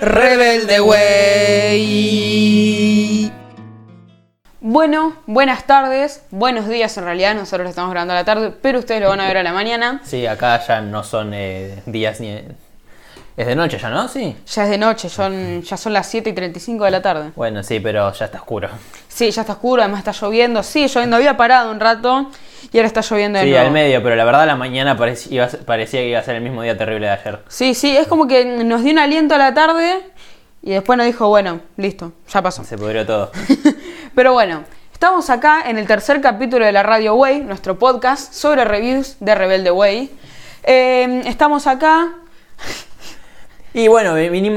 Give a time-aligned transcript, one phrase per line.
[0.00, 1.88] Rebelde Way.
[4.60, 8.78] Bueno, buenas tardes, buenos días en realidad, nosotros lo estamos grabando a la tarde, pero
[8.78, 10.00] ustedes lo van a ver a la mañana.
[10.04, 12.40] Sí, acá ya no son eh, días ni...
[13.38, 14.08] Es de noche ya, ¿no?
[14.08, 14.34] Sí.
[14.52, 17.30] Ya es de noche, son, ya son las 7 y 35 de la tarde.
[17.36, 18.68] Bueno, sí, pero ya está oscuro.
[19.06, 22.30] Sí, ya está oscuro, además está lloviendo, sí, lloviendo, había parado un rato
[22.72, 23.64] y ahora está lloviendo de Sí, nuevo.
[23.66, 25.48] al medio, pero la verdad la mañana parecía
[26.00, 27.38] que iba a ser el mismo día terrible de ayer.
[27.46, 30.00] Sí, sí, es como que nos dio un aliento a la tarde
[30.60, 32.64] y después nos dijo, bueno, listo, ya pasó.
[32.64, 33.30] Se pudrió todo.
[34.16, 38.64] Pero bueno, estamos acá en el tercer capítulo de la Radio Way, nuestro podcast sobre
[38.64, 40.10] reviews de Rebelde Way.
[40.64, 42.08] Eh, estamos acá.
[43.78, 44.14] Y bueno,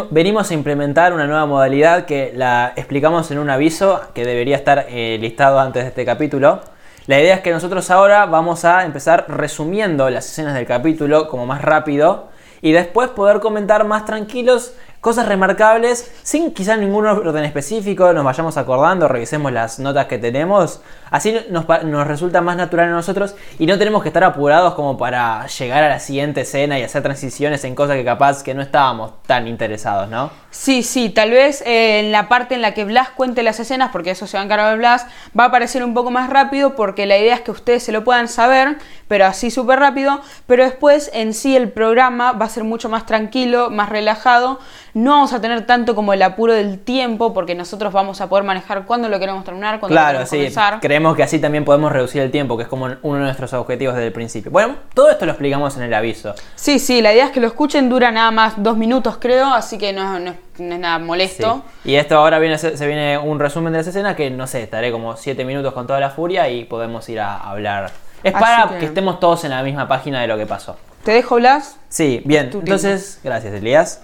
[0.09, 4.87] venimos a implementar una nueva modalidad que la explicamos en un aviso que debería estar
[4.89, 6.61] eh, listado antes de este capítulo.
[7.05, 11.45] La idea es que nosotros ahora vamos a empezar resumiendo las escenas del capítulo como
[11.45, 12.29] más rápido
[12.63, 18.55] y después poder comentar más tranquilos cosas remarcables sin quizás ningún orden específico, nos vayamos
[18.57, 23.65] acordando, revisemos las notas que tenemos, así nos, nos resulta más natural a nosotros y
[23.65, 27.63] no tenemos que estar apurados como para llegar a la siguiente escena y hacer transiciones
[27.63, 30.29] en cosas que capaz que no estábamos tan interesados, ¿no?
[30.51, 33.89] Sí, sí, tal vez eh, en la parte en la que Blas cuente las escenas,
[33.91, 35.07] porque eso se va a encargar Blas,
[35.37, 38.03] va a aparecer un poco más rápido porque la idea es que ustedes se lo
[38.03, 42.65] puedan saber, pero así súper rápido, pero después en sí el programa va a ser
[42.65, 44.59] mucho más tranquilo, más relajado,
[44.93, 48.43] no vamos a tener tanto como el apuro del tiempo porque nosotros vamos a poder
[48.43, 50.35] manejar cuándo lo queremos terminar, cuándo lo Claro, queremos sí.
[50.37, 50.79] comenzar.
[50.81, 53.95] Creemos que así también podemos reducir el tiempo, que es como uno de nuestros objetivos
[53.95, 54.51] desde el principio.
[54.51, 56.33] Bueno, todo esto lo explicamos en el aviso.
[56.55, 59.77] Sí, sí, la idea es que lo escuchen, dura nada más dos minutos creo, así
[59.77, 61.03] que no, no es- no es nada Sí.
[61.05, 61.63] molesto.
[61.85, 64.91] Y esto ahora viene, se viene un resumen de las escenas que no sé, estaré
[64.91, 67.91] como 7 minutos con toda la furia y podemos ir a hablar.
[68.23, 68.85] Es Así para que- que...
[68.85, 70.77] estemos todos en la misma página de lo que pasó.
[71.03, 71.77] Te dejo Blas.
[71.89, 72.51] Sí, bien.
[72.53, 74.03] Entonces, gracias Elías.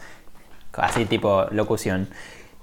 [0.78, 2.08] Así tipo locución.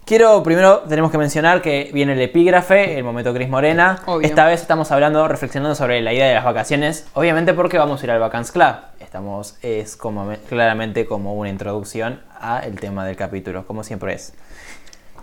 [0.07, 4.01] Quiero primero, tenemos que mencionar que viene el epígrafe, el momento Cris Morena.
[4.05, 4.27] Obvio.
[4.27, 7.07] Esta vez estamos hablando, reflexionando sobre la idea de las vacaciones.
[7.15, 8.75] Obviamente porque vamos a ir al Vacance Club.
[9.01, 14.35] Estamos, es como, claramente como una introducción al tema del capítulo, como siempre es.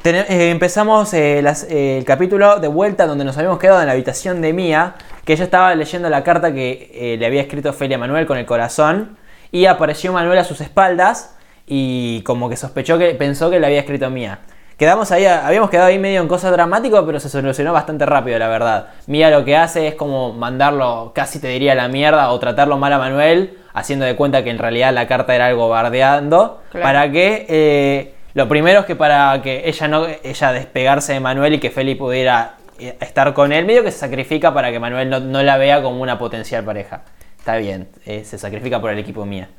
[0.04, 3.92] Eh, empezamos eh, las- eh, el capítulo de vuelta donde nos habíamos quedado en la
[3.94, 8.26] habitación de Mía, que ella estaba leyendo la carta que le había escrito Felia Manuel
[8.26, 9.16] con el corazón,
[9.52, 11.36] y apareció Manuel a sus espaldas
[11.68, 14.40] y como que sospechó que pensó que le había escrito Mía.
[14.78, 18.48] Quedamos ahí, habíamos quedado ahí medio en cosas dramáticas, pero se solucionó bastante rápido, la
[18.48, 18.88] verdad.
[19.06, 22.92] Mía lo que hace es como mandarlo, casi te diría la mierda, o tratarlo mal
[22.94, 26.84] a Manuel, haciendo de cuenta que en realidad la carta era algo bardeando, Claro.
[26.84, 31.54] para que eh, lo primero es que para que ella no ella despegarse de Manuel
[31.54, 35.12] y que Feli pudiera eh, estar con él, medio que se sacrifica para que Manuel
[35.12, 37.04] no, no la vea como una potencial pareja.
[37.38, 39.50] Está bien, eh, se sacrifica por el equipo mía.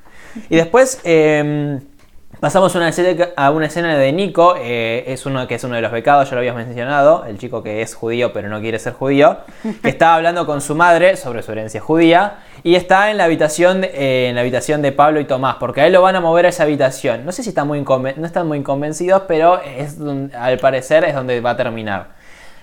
[0.51, 1.79] Y después eh,
[2.41, 5.77] pasamos a una, escena, a una escena de Nico, eh, es uno que es uno
[5.77, 8.79] de los becados, ya lo habías mencionado, el chico que es judío pero no quiere
[8.79, 9.39] ser judío,
[9.83, 13.85] que está hablando con su madre sobre su herencia judía y está en la habitación,
[13.85, 16.47] eh, en la habitación de Pablo y Tomás, porque a él lo van a mover
[16.47, 17.25] a esa habitación.
[17.25, 19.99] No sé si están muy no están muy convencidos, pero es
[20.35, 22.22] al parecer es donde va a terminar.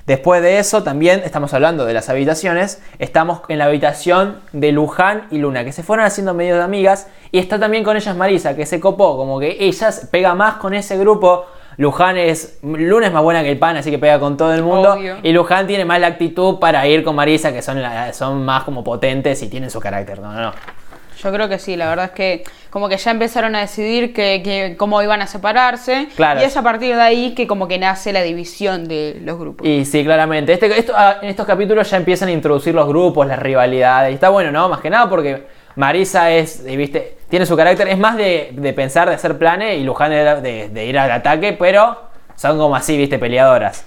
[0.10, 2.82] Después de eso, también estamos hablando de las habitaciones.
[2.98, 7.06] Estamos en la habitación de Luján y Luna, que se fueron haciendo medio de amigas.
[7.32, 10.74] Y está también con ellas Marisa, que se copó, como que ella pega más con
[10.74, 11.46] ese grupo.
[11.78, 12.58] Luján es.
[12.64, 14.94] Luna es más buena que el pan, así que pega con todo el mundo.
[14.94, 15.18] Obvio.
[15.22, 18.64] Y Luján tiene más la actitud para ir con Marisa, que son, la- son más
[18.64, 20.20] como potentes y tienen su carácter.
[20.20, 20.52] No, no, no.
[21.22, 24.42] Yo creo que sí, la verdad es que como que ya empezaron a decidir que,
[24.44, 26.40] que cómo iban a separarse Claro.
[26.42, 29.68] y es a partir de ahí que como que nace la división de los grupos.
[29.68, 30.54] Y sí, claramente.
[30.54, 34.12] Este, esto, ah, en estos capítulos ya empiezan a introducir los grupos, las rivalidades.
[34.12, 34.70] Y está bueno, ¿no?
[34.70, 35.44] Más que nada porque
[35.76, 39.78] Marisa es, eh, viste, tiene su carácter, es más de, de pensar, de hacer planes
[39.78, 42.00] y Luján de, de- de ir al ataque, pero
[42.36, 43.86] son como así, viste, peleadoras.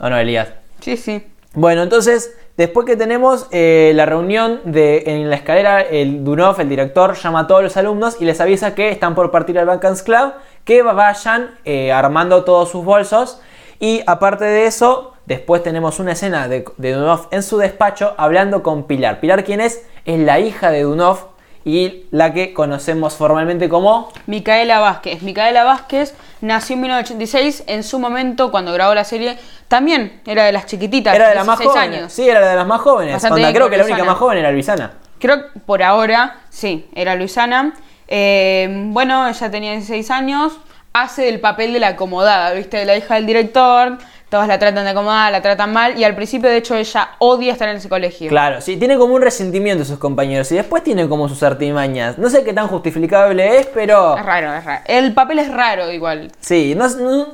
[0.00, 0.48] ¿O no, Elías?
[0.80, 1.24] Sí, sí.
[1.54, 7.14] Bueno, entonces, después que tenemos eh, la reunión en la escalera, el Dunov, el director,
[7.14, 10.34] llama a todos los alumnos y les avisa que están por partir al Vacance Club,
[10.64, 13.40] que vayan eh, armando todos sus bolsos.
[13.80, 18.62] Y aparte de eso, después tenemos una escena de, de Dunov en su despacho hablando
[18.62, 19.20] con Pilar.
[19.20, 19.86] Pilar, ¿quién es?
[20.04, 21.28] Es la hija de Dunov
[21.64, 24.10] y la que conocemos formalmente como...
[24.26, 25.22] Micaela Vázquez.
[25.22, 27.64] Micaela Vázquez nació en 1986.
[27.66, 29.38] En su momento, cuando grabó la serie,
[29.68, 31.14] también era de las chiquititas.
[31.14, 31.98] Era de las más 16 jóvenes.
[32.00, 32.12] años.
[32.12, 33.24] Sí, era de las más jóvenes.
[33.24, 34.92] Onda, creo que la única más joven era Luisana.
[35.18, 37.74] Creo que por ahora, sí, era Luisana.
[38.06, 40.58] Eh, bueno, ella tenía 16 años.
[40.92, 42.78] Hace del papel de la acomodada, ¿viste?
[42.78, 46.14] De la hija del director, todos la tratan de acomodar, la tratan mal, y al
[46.14, 48.28] principio, de hecho, ella odia estar en ese colegio.
[48.28, 52.18] Claro, sí, tiene como un resentimiento de sus compañeros y después tiene como sus artimañas.
[52.18, 54.16] No sé qué tan justificable es, pero.
[54.18, 54.82] Es raro, es raro.
[54.86, 56.30] El papel es raro igual.
[56.40, 57.26] Sí, no, no,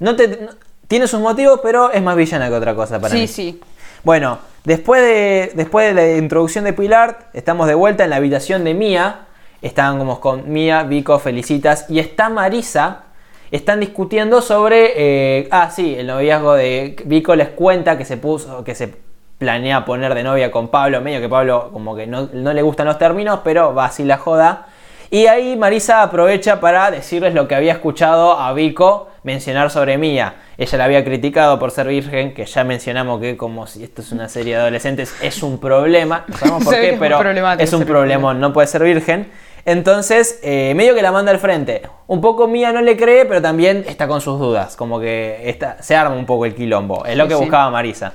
[0.00, 0.50] no- te, no-
[0.88, 3.26] tiene sus motivos, pero es más villana que otra cosa para sí, mí.
[3.28, 3.60] sí.
[4.04, 8.64] Bueno, después de, después de la introducción de Pilar, estamos de vuelta en la habitación
[8.64, 9.20] de Mía.
[9.62, 13.04] Están como con Mía, Vico, Felicitas y está Marisa.
[13.52, 14.92] Están discutiendo sobre.
[14.96, 18.64] eh, ah, sí, el noviazgo de Vico les cuenta que se puso.
[18.64, 18.92] que se
[19.38, 21.00] planea poner de novia con Pablo.
[21.00, 24.16] Medio que Pablo como que no, no le gustan los términos, pero va así la
[24.16, 24.66] joda.
[25.10, 30.36] Y ahí Marisa aprovecha para decirles lo que había escuchado a Vico mencionar sobre Mía.
[30.56, 34.10] Ella la había criticado por ser virgen, que ya mencionamos que como si esto es
[34.12, 36.24] una serie de adolescentes es un problema.
[36.28, 37.20] No sabemos por qué, es pero
[37.58, 39.30] es un problema, no puede ser virgen.
[39.64, 41.82] Entonces, eh, medio que la manda al frente.
[42.06, 44.76] Un poco Mía no le cree, pero también está con sus dudas.
[44.76, 47.04] Como que está, se arma un poco el quilombo.
[47.06, 47.40] Es lo que sí.
[47.40, 48.14] buscaba Marisa.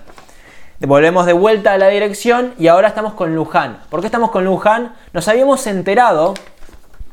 [0.80, 3.80] Volvemos de vuelta a la dirección y ahora estamos con Luján.
[3.90, 4.94] ¿Por qué estamos con Luján?
[5.12, 6.36] Nos habíamos enterado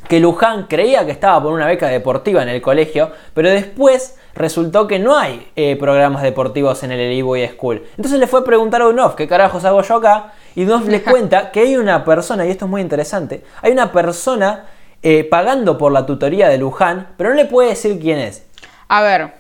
[0.09, 4.87] que Luján creía que estaba por una beca deportiva en el colegio, pero después resultó
[4.87, 7.85] que no hay eh, programas deportivos en el Eliboy School.
[7.97, 10.33] Entonces le fue a preguntar a Unof, ¿qué carajos hago yo acá?
[10.57, 13.91] Y Unof le cuenta que hay una persona, y esto es muy interesante, hay una
[13.93, 14.67] persona
[15.03, 18.45] eh, pagando por la tutoría de Luján, pero no le puede decir quién es.
[18.89, 19.33] A ver,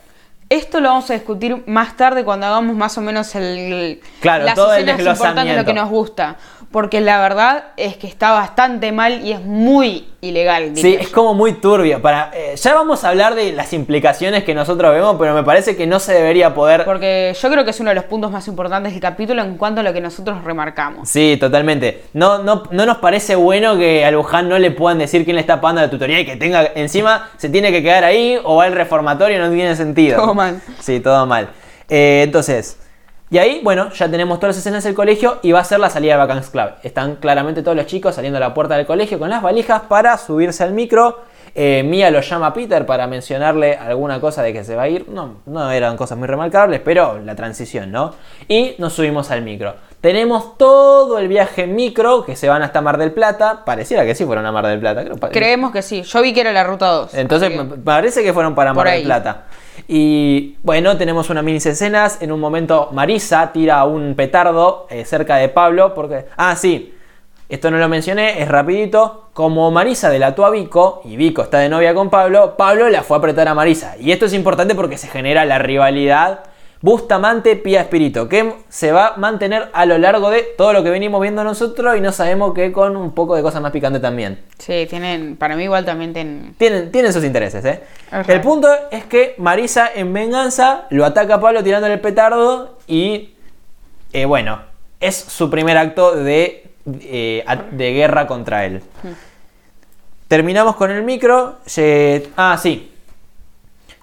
[0.48, 4.54] esto lo vamos a discutir más tarde cuando hagamos más o menos el, Claro, las
[4.54, 5.64] todo el escenas importantes, lo desglosamiento.
[5.64, 6.36] que nos gusta.
[6.74, 10.72] Porque la verdad es que está bastante mal y es muy ilegal.
[10.74, 12.02] Sí, es como muy turbio.
[12.02, 15.76] Para, eh, ya vamos a hablar de las implicaciones que nosotros vemos, pero me parece
[15.76, 18.48] que no se debería poder Porque yo creo que es uno de los puntos más
[18.48, 21.08] importantes del capítulo en cuanto a lo que nosotros remarcamos.
[21.08, 22.06] Sí, totalmente.
[22.12, 25.42] No, no, no nos parece bueno que a Luján no le puedan decir quién le
[25.42, 28.64] está pagando la tutoría y que tenga encima se tiene que quedar ahí o va
[28.64, 30.20] al reformatorio, no tiene sentido.
[30.20, 30.60] Todo mal.
[30.80, 31.50] Sí, todo mal.
[31.88, 32.78] Eh, entonces,
[33.34, 35.90] y ahí, bueno, ya tenemos todas las escenas del colegio y va a ser la
[35.90, 36.68] salida de Vacance Club.
[36.84, 40.16] Están claramente todos los chicos saliendo a la puerta del colegio con las valijas para
[40.18, 41.18] subirse al micro.
[41.56, 44.88] Eh, Mía lo llama a Peter para mencionarle alguna cosa de que se va a
[44.88, 45.08] ir.
[45.08, 48.12] No, no eran cosas muy remarcables, pero la transición, ¿no?
[48.48, 49.74] Y nos subimos al micro.
[50.00, 53.62] Tenemos todo el viaje en micro que se van hasta Mar del Plata.
[53.64, 55.02] Pareciera que sí fueron a Mar del Plata.
[55.04, 56.02] Creo, Creemos que sí.
[56.02, 57.14] Yo vi que era la ruta 2.
[57.14, 59.04] entonces que- parece que fueron para Mar del.
[59.04, 59.44] Plata.
[59.88, 62.20] Y bueno, tenemos una mini escenas.
[62.20, 65.94] En un momento Marisa tira un petardo eh, cerca de Pablo.
[65.94, 66.26] Porque.
[66.36, 66.94] Ah, sí.
[67.48, 69.28] Esto no lo mencioné, es rapidito.
[69.34, 73.16] Como Marisa delató a Vico y Vico está de novia con Pablo, Pablo la fue
[73.16, 73.96] a apretar a Marisa.
[73.98, 76.40] Y esto es importante porque se genera la rivalidad
[76.84, 80.90] Bustamante Pía Espíritu, que se va a mantener a lo largo de todo lo que
[80.90, 84.40] venimos viendo nosotros y no sabemos que con un poco de cosas más picantes también.
[84.58, 86.54] Sí, tienen, para mí igual también tienen...
[86.58, 87.80] Tienen, tienen sus intereses, ¿eh?
[88.28, 93.30] El punto es que Marisa, en venganza, lo ataca a Pablo tirándole el petardo y.
[94.12, 94.60] eh, bueno,
[95.00, 98.82] es su primer acto de, eh, de guerra contra él.
[100.28, 101.56] Terminamos con el micro.
[101.66, 102.92] se- ah, sí.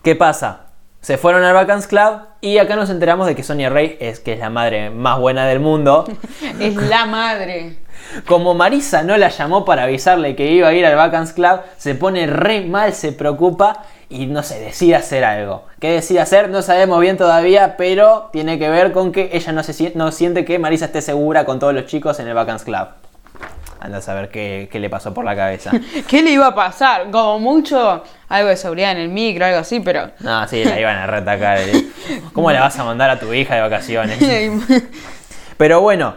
[0.04, 0.68] ¿Qué pasa?
[1.02, 4.34] Se fueron al Vacance Club y acá nos enteramos de que Sonia Rey es que
[4.34, 6.06] es la madre más buena del mundo.
[6.60, 7.78] Es la madre.
[8.28, 11.96] Como Marisa no la llamó para avisarle que iba a ir al Vacance Club, se
[11.96, 15.64] pone re mal, se preocupa y no sé, decide hacer algo.
[15.80, 16.50] ¿Qué decide hacer?
[16.50, 20.44] No sabemos bien todavía, pero tiene que ver con que ella no, se, no siente
[20.44, 22.88] que Marisa esté segura con todos los chicos en el Vacance Club.
[23.80, 25.72] Anda a saber qué, qué le pasó por la cabeza.
[26.08, 27.10] ¿Qué le iba a pasar?
[27.10, 30.12] Como mucho algo de seguridad en el micro, algo así, pero...
[30.20, 31.60] No, sí, la iban a retacar.
[32.34, 34.20] ¿Cómo la vas a mandar a tu hija de vacaciones?
[35.58, 36.16] Pero bueno,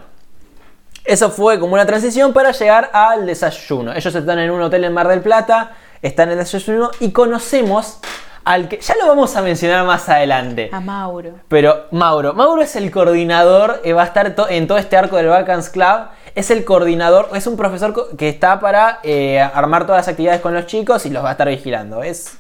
[1.05, 3.93] eso fue como una transición para llegar al desayuno.
[3.93, 5.73] Ellos están en un hotel en Mar del Plata,
[6.07, 7.99] están en el desayuno y conocemos
[8.45, 10.69] al que ya lo vamos a mencionar más adelante.
[10.73, 11.31] A Mauro.
[11.49, 15.17] Pero Mauro, Mauro es el coordinador, eh, va a estar to- en todo este arco
[15.17, 16.09] del Vacance Club.
[16.35, 20.53] Es el coordinador, es un profesor que está para eh, armar todas las actividades con
[20.53, 22.03] los chicos y los va a estar vigilando.
[22.03, 22.37] Es,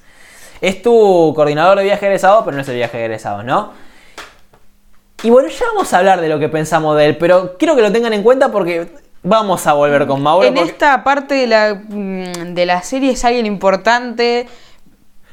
[0.61, 3.73] es tu coordinador de viaje egresado, pero no es el viaje egresado, ¿no?
[5.23, 7.81] Y bueno, ya vamos a hablar de lo que pensamos de él, pero quiero que
[7.83, 8.93] lo tengan en cuenta porque
[9.25, 10.47] vamos a volver con Mauro.
[10.47, 14.47] En porque- esta parte de la, mm, de la serie es alguien importante,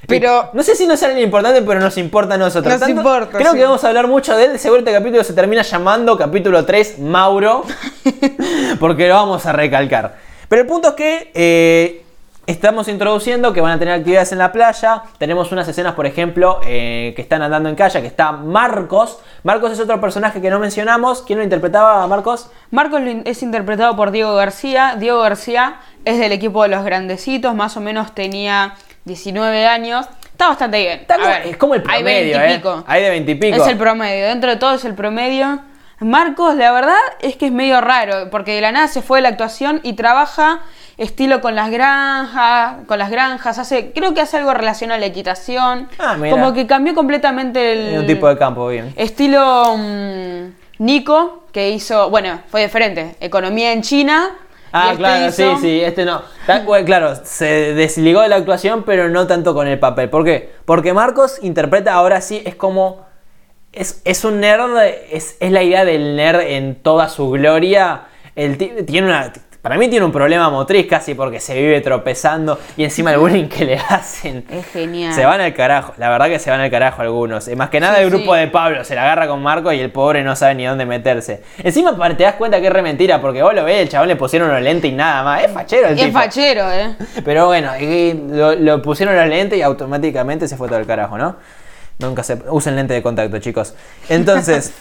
[0.07, 0.49] pero...
[0.53, 2.79] No sé si no es alguien importante, pero nos importa a nosotros.
[2.79, 3.57] Nos importa, Creo sí.
[3.57, 4.59] que vamos a hablar mucho de él.
[4.59, 7.63] Seguro este capítulo se termina llamando capítulo 3 Mauro.
[8.79, 10.15] porque lo vamos a recalcar.
[10.47, 12.03] Pero el punto es que eh,
[12.47, 15.03] estamos introduciendo que van a tener actividades en la playa.
[15.17, 19.19] Tenemos unas escenas, por ejemplo, eh, que están andando en calle, que está Marcos.
[19.43, 21.21] Marcos es otro personaje que no mencionamos.
[21.21, 22.49] ¿Quién lo interpretaba Marcos?
[22.71, 24.95] Marcos es interpretado por Diego García.
[24.97, 28.73] Diego García es del equipo de los grandecitos, más o menos tenía
[29.05, 30.07] 19 años.
[30.31, 30.99] está bastante bien.
[31.01, 32.83] Está como- ver, es como el hay promedio, 20 y ¿eh?
[32.87, 33.55] Hay de 20 y pico.
[33.57, 35.59] Es el promedio, dentro de todo es el promedio.
[35.99, 39.21] Marcos, la verdad es que es medio raro, porque de la nada se fue de
[39.21, 40.61] la actuación y trabaja
[41.01, 45.05] estilo con las granjas, con las granjas, hace, creo que hace algo relacionado a la
[45.07, 45.89] equitación.
[45.99, 46.31] Ah, mira.
[46.31, 48.93] Como que cambió completamente el un tipo de campo, bien.
[48.95, 50.45] estilo mm,
[50.79, 54.29] Nico, que hizo, bueno, fue diferente, economía en China.
[54.73, 56.21] Ah, este claro, hizo- sí, sí, este no.
[56.65, 60.09] Bueno, claro, se desligó de la actuación, pero no tanto con el papel.
[60.09, 60.49] ¿Por qué?
[60.65, 63.05] Porque Marcos interpreta ahora sí, es como.
[63.73, 64.77] Es, es un nerd,
[65.11, 68.03] es, es la idea del nerd en toda su gloria.
[68.35, 69.33] El ti- tiene una.
[69.61, 73.47] Para mí tiene un problema motriz casi porque se vive tropezando y encima el bullying
[73.47, 74.43] que le hacen.
[74.49, 75.13] Es genial.
[75.13, 77.47] Se van al carajo, la verdad que se van al carajo algunos.
[77.47, 78.39] Eh, Más que nada Sí, el grupo sí.
[78.39, 81.43] de Pablo se la agarra con Marco y el pobre no sabe ni dónde meterse.
[81.59, 84.15] Encima te das cuenta que es re mentira porque vos lo ves, el chabón le
[84.15, 85.43] pusieron los lentes y nada más.
[85.43, 86.17] Es fachero el Es tipo.
[86.17, 86.95] fachero, ¿eh?
[87.23, 87.71] Pero bueno,
[88.59, 91.35] lo pusieron los lentes y automáticamente se fue todo el carajo, ¿no?
[91.99, 93.75] Nunca se usen lente de contacto, chicos.
[94.09, 94.73] Entonces,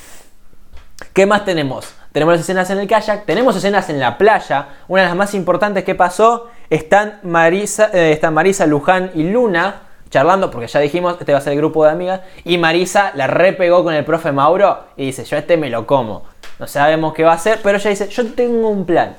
[1.13, 1.95] ¿qué más tenemos?
[2.13, 4.67] Tenemos las escenas en el kayak, tenemos escenas en la playa.
[4.89, 9.83] Una de las más importantes que pasó están Marisa, eh, están Marisa, Luján y Luna
[10.11, 12.21] charlando, porque ya dijimos, este va a ser el grupo de amigas.
[12.45, 16.25] Y Marisa la repegó con el profe Mauro y dice: Yo este me lo como.
[16.59, 19.17] No sabemos qué va a hacer, pero ella dice: Yo tengo un plan.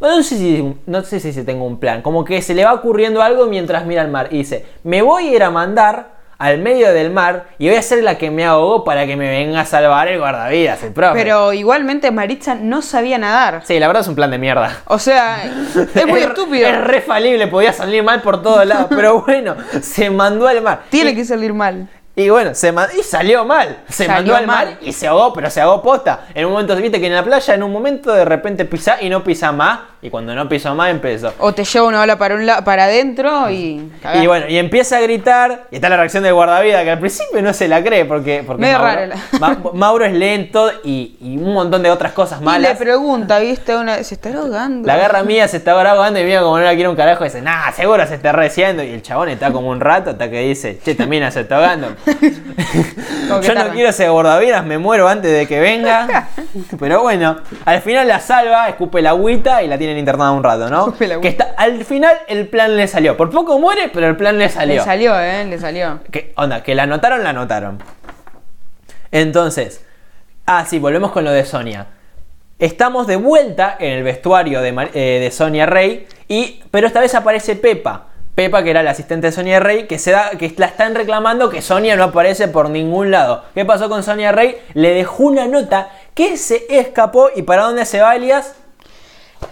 [0.00, 2.02] No sé, si, no sé si tengo un plan.
[2.02, 4.28] Como que se le va ocurriendo algo mientras mira al mar.
[4.32, 7.82] Y dice, me voy a ir a mandar al medio del mar y voy a
[7.82, 11.14] ser la que me ahogó para que me venga a salvar el guardavidas, el profe.
[11.14, 13.62] Pero igualmente Maritza no sabía nadar.
[13.64, 14.78] Sí, la verdad es un plan de mierda.
[14.86, 15.44] O sea,
[15.94, 16.66] es muy estúpido.
[16.68, 18.86] Es re falible, podía salir mal por todos lados.
[18.90, 20.82] pero bueno, se mandó al mar.
[20.90, 21.88] Tiene Y- que salir mal.
[22.14, 23.78] Y bueno, se y salió mal.
[23.88, 24.78] Se Salió mandó al mar mal.
[24.82, 26.26] y se ahogó, pero se ahogó posta.
[26.34, 29.08] En un momento, viste que en la playa, en un momento de repente pisa y
[29.08, 29.80] no pisa más.
[30.04, 31.32] Y cuando no pisó más, empezó.
[31.38, 33.88] O te lleva una ola para un la- para adentro y.
[34.20, 37.40] Y bueno, y empieza a gritar, y está la reacción del guardavidas, que al principio
[37.40, 41.16] no se la cree, porque, porque Medio Mauro, raro la- Ma- Mauro es lento y,
[41.20, 42.76] y un montón de otras cosas Y le malas.
[42.78, 43.76] pregunta, ¿viste?
[43.76, 44.86] Una, ¿Se está ahogando?
[44.88, 47.28] La garra mía se está grabando y mira como no la quiere un carajo y
[47.28, 48.82] dice, nah, seguro se está reciendo.
[48.82, 51.94] Y el chabón está como un rato hasta que dice, che, también se está ahogando.
[53.42, 56.28] Yo no quiero ese guardavidas, me muero antes de que venga.
[56.78, 60.68] Pero bueno, al final la salva, escupe la agüita y la tienen internada un rato,
[60.68, 60.94] ¿no?
[61.20, 63.16] Que está, al final el plan le salió.
[63.16, 64.76] Por poco muere, pero el plan le salió.
[64.76, 65.44] Le salió, ¿eh?
[65.44, 66.00] Le salió.
[66.10, 67.78] Que, onda, que la anotaron, la anotaron.
[69.10, 69.84] Entonces,
[70.46, 71.86] ah, sí, volvemos con lo de Sonia.
[72.58, 77.14] Estamos de vuelta en el vestuario de, eh, de Sonia Rey, y, pero esta vez
[77.14, 78.11] aparece Pepa.
[78.34, 81.50] Pepa, que era la asistente de Sonia Rey, que, se da, que la están reclamando
[81.50, 83.44] que Sonia no aparece por ningún lado.
[83.54, 84.56] ¿Qué pasó con Sonia Rey?
[84.72, 87.28] Le dejó una nota que se escapó.
[87.34, 88.54] ¿Y para dónde se va, Elias?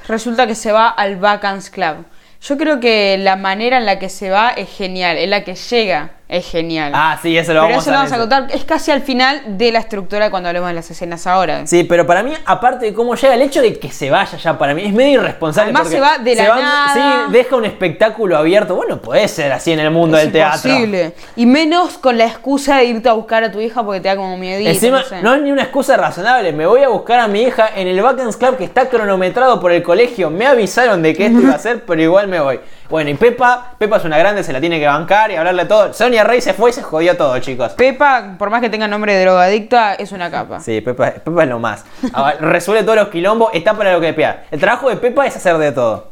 [0.08, 2.06] Resulta que se va al Vacance Club.
[2.40, 5.56] Yo creo que la manera en la que se va es genial, en la que
[5.56, 6.92] llega es genial.
[6.94, 8.56] Ah, sí, eso lo Pero vamos eso a lo vamos a contar.
[8.56, 11.66] Es casi al final de la estructura cuando hablemos de las escenas ahora.
[11.66, 14.56] Sí, pero para mí, aparte de cómo llega, el hecho de que se vaya ya
[14.56, 15.72] para mí es medio irresponsable.
[15.74, 17.26] Además, se va de la nada.
[17.26, 18.76] Sí, deja un espectáculo abierto.
[18.76, 20.70] Bueno, puede ser así en el mundo es del teatro.
[20.70, 21.14] imposible.
[21.34, 24.14] Y menos con la excusa de irte a buscar a tu hija porque te da
[24.14, 24.70] como miedito.
[24.70, 25.22] Encima, no sé.
[25.22, 26.52] no es ni una excusa razonable.
[26.52, 29.72] Me voy a buscar a mi hija en el Vacance Club que está cronometrado por
[29.72, 30.30] el colegio.
[30.30, 32.60] Me avisaron de que esto iba a ser, pero igual me voy.
[32.90, 35.94] Bueno, y Pepa, Pepa es una grande, se la tiene que bancar y hablarle todo.
[35.94, 37.72] Sonia Rey se fue y se jodió todo, chicos.
[37.74, 40.58] Pepa, por más que tenga nombre de drogadicta, es una capa.
[40.60, 41.84] Sí, Pepa, Pepa es lo más.
[42.12, 44.44] Ahora, Resuelve todos los quilombos, está para lo que pea.
[44.50, 46.10] El trabajo de Pepa es hacer de todo.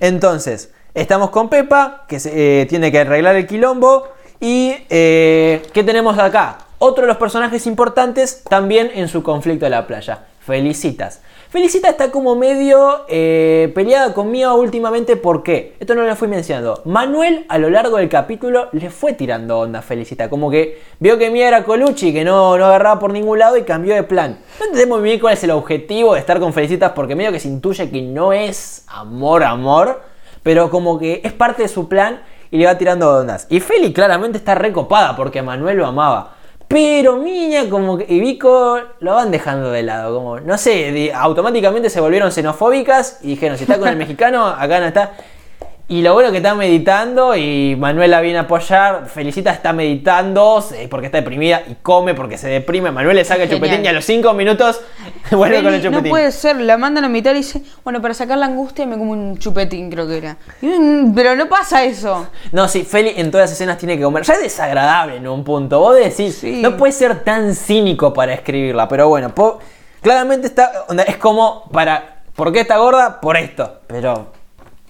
[0.00, 4.08] Entonces, estamos con Pepa, que se- eh, tiene que arreglar el quilombo.
[4.40, 6.58] Y, eh, ¿qué tenemos acá?
[6.78, 10.20] Otro de los personajes importantes también en su conflicto de la playa.
[10.46, 11.20] Felicitas.
[11.50, 15.16] Felicita está como medio eh, peleada con Mía últimamente.
[15.16, 15.76] ¿Por qué?
[15.80, 16.82] Esto no lo fui mencionando.
[16.84, 20.28] Manuel a lo largo del capítulo le fue tirando onda a Felicita.
[20.28, 23.62] Como que vio que Mía era Colucci, que no, no agarraba por ningún lado y
[23.62, 24.40] cambió de plan.
[24.60, 27.48] No entendemos bien cuál es el objetivo de estar con Felicitas porque medio que se
[27.48, 30.02] intuye que no es amor, amor.
[30.42, 33.46] Pero como que es parte de su plan y le va tirando ondas.
[33.48, 36.34] Y Feli claramente está recopada porque Manuel lo amaba.
[36.68, 41.88] Pero Miña como que, y Vico lo van dejando de lado, como, no sé, automáticamente
[41.88, 45.12] se volvieron xenofóbicas y dijeron, si está con el mexicano, acá no está.
[45.90, 50.62] Y lo bueno que está meditando y Manuel la viene a apoyar, Felicita está meditando
[50.90, 53.94] porque está deprimida y come porque se deprime, Manuel le saca el chupetín y a
[53.94, 54.82] los 5 minutos
[55.30, 56.04] vuelve con el chupetín.
[56.04, 58.98] no puede ser, la mandan a mitad y dice, bueno, para sacar la angustia me
[58.98, 60.36] como un chupetín, creo que era.
[60.60, 62.26] Mm, Pero no pasa eso.
[62.52, 64.24] No, sí, Feli en todas las escenas tiene que comer.
[64.24, 65.80] Ya es desagradable en un punto.
[65.80, 66.60] Vos decís, Sí.
[66.60, 69.58] no puede ser tan cínico para escribirla, pero bueno, po-
[70.02, 70.84] claramente está.
[70.88, 72.16] onda, Es como para.
[72.36, 73.20] ¿Por qué está gorda?
[73.22, 73.80] Por esto.
[73.86, 74.36] Pero.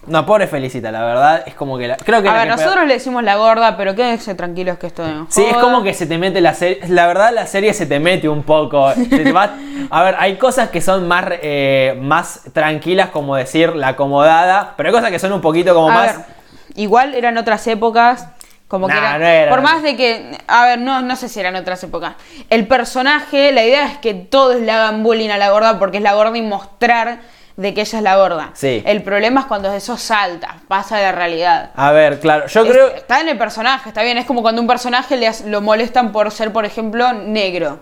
[0.08, 1.42] No, pobre Felicita, la verdad.
[1.46, 3.76] Es como que la, creo que A ver, que peor- nosotros le decimos la gorda,
[3.76, 6.80] pero quédense tranquilos que esto no Sí, es como que se te mete la serie.
[6.88, 8.92] La verdad, la serie se te mete un poco.
[8.94, 9.54] Se te va-
[9.90, 14.88] a ver, hay cosas que son más, eh, más tranquilas, como decir la acomodada, pero
[14.88, 16.16] hay cosas que son un poquito como A más.
[16.16, 16.26] ver,
[16.74, 18.28] igual eran otras épocas.
[18.68, 19.50] Como que era, no era.
[19.50, 20.36] Por más de que.
[20.46, 22.16] A ver, no, no sé si eran otras épocas.
[22.50, 26.02] El personaje, la idea es que todos le hagan bullying a la gorda porque es
[26.02, 27.20] la gorda y mostrar
[27.58, 28.50] de que ella es la gorda.
[28.54, 28.82] Sí.
[28.86, 31.70] El problema es cuando eso salta, pasa de la realidad.
[31.74, 32.88] A ver, claro, yo Es- creo.
[32.88, 34.16] Está en el personaje, está bien.
[34.16, 37.80] Es como cuando un personaje le lo molestan por ser, por ejemplo, negro.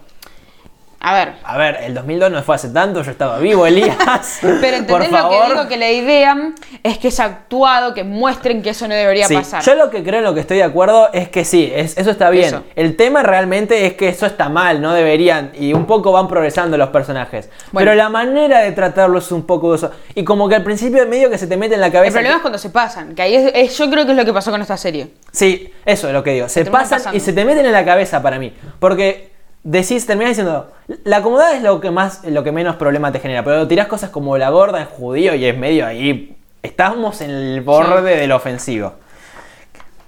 [1.08, 1.34] A ver.
[1.44, 3.96] A ver, el 2002 no fue hace tanto, yo estaba vivo, Elías.
[4.40, 5.44] Pero Por entendés lo favor.
[5.46, 6.36] que digo, que la idea
[6.82, 9.62] es que es actuado, que muestren que eso no debería Sí, pasar.
[9.62, 12.10] yo lo que creo, en lo que estoy de acuerdo, es que sí, es- eso
[12.10, 12.46] está bien.
[12.46, 12.64] Eso.
[12.74, 16.76] El tema realmente es que eso está mal, no deberían, y un poco van progresando
[16.76, 17.50] los personajes.
[17.70, 17.84] Bueno.
[17.88, 19.92] Pero la manera de tratarlo es un poco de eso.
[20.16, 22.14] Y como que al principio medio que se te mete en la El cabeza.
[22.14, 24.24] problema que- es cuando se pasan, que ahí es, es- yo creo que es lo
[24.24, 25.12] que pasó con esta serie.
[25.30, 26.48] Sí, eso es lo que digo.
[26.48, 28.52] Se pasan y se te meten en la cabeza para mí.
[28.80, 29.35] Porque
[29.66, 30.70] decís, terminás diciendo,
[31.04, 33.42] la acomodada es lo que más, lo que menos problema te genera.
[33.44, 36.36] Pero tirás cosas como la gorda es judío y es medio ahí.
[36.62, 38.94] Estamos en el borde del ofensivo.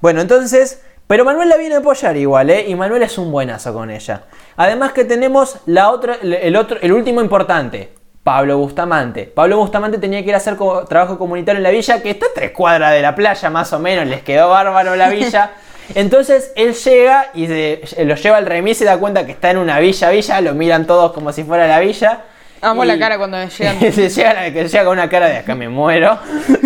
[0.01, 0.83] Bueno, entonces.
[1.07, 2.67] Pero Manuel la viene a apoyar igual, ¿eh?
[2.69, 4.25] Y Manuel es un buenazo con ella.
[4.59, 7.95] Además que tenemos la otra, el, otro, el último importante.
[8.23, 9.25] Pablo Bustamante.
[9.25, 12.27] Pablo Bustamante tenía que ir a hacer co- trabajo comunitario en la villa, que está
[12.27, 15.53] a tres cuadras de la playa más o menos, les quedó bárbaro la villa.
[15.95, 19.51] Entonces él llega y se- lo lleva al remis y se da cuenta que está
[19.51, 22.23] en una villa, villa, lo miran todos como si fuera la villa.
[22.61, 23.79] Amo la cara cuando llegan.
[23.93, 26.19] se llega, que llega con una cara de acá me muero.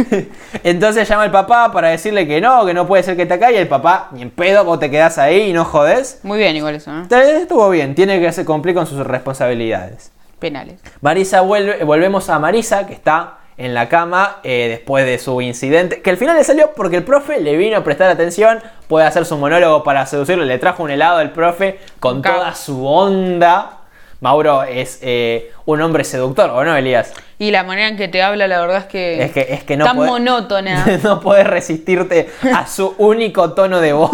[0.65, 3.53] Entonces llama al papá para decirle que no, que no puede ser que esté acá.
[3.53, 6.21] Y el papá, ni en pedo, vos te quedás ahí y no jodés.
[6.23, 7.03] Muy bien, igual eso, ¿no?
[7.03, 10.13] Entonces, Estuvo bien, tiene que se cumplir con sus responsabilidades.
[10.39, 10.81] Penales.
[11.01, 16.01] Marisa vuelve, volvemos a Marisa, que está en la cama eh, después de su incidente,
[16.03, 19.25] que al final le salió porque el profe le vino a prestar atención, puede hacer
[19.27, 23.79] su monólogo para seducirlo, le trajo un helado al profe con toda su onda.
[24.21, 27.13] Mauro es eh, un hombre seductor, ¿o no, Elías?
[27.41, 29.21] Y la manera en que te habla, la verdad es que.
[29.25, 30.87] Es que, es que no Tan podés- monótona.
[31.03, 34.13] no podés resistirte a su único tono de voz.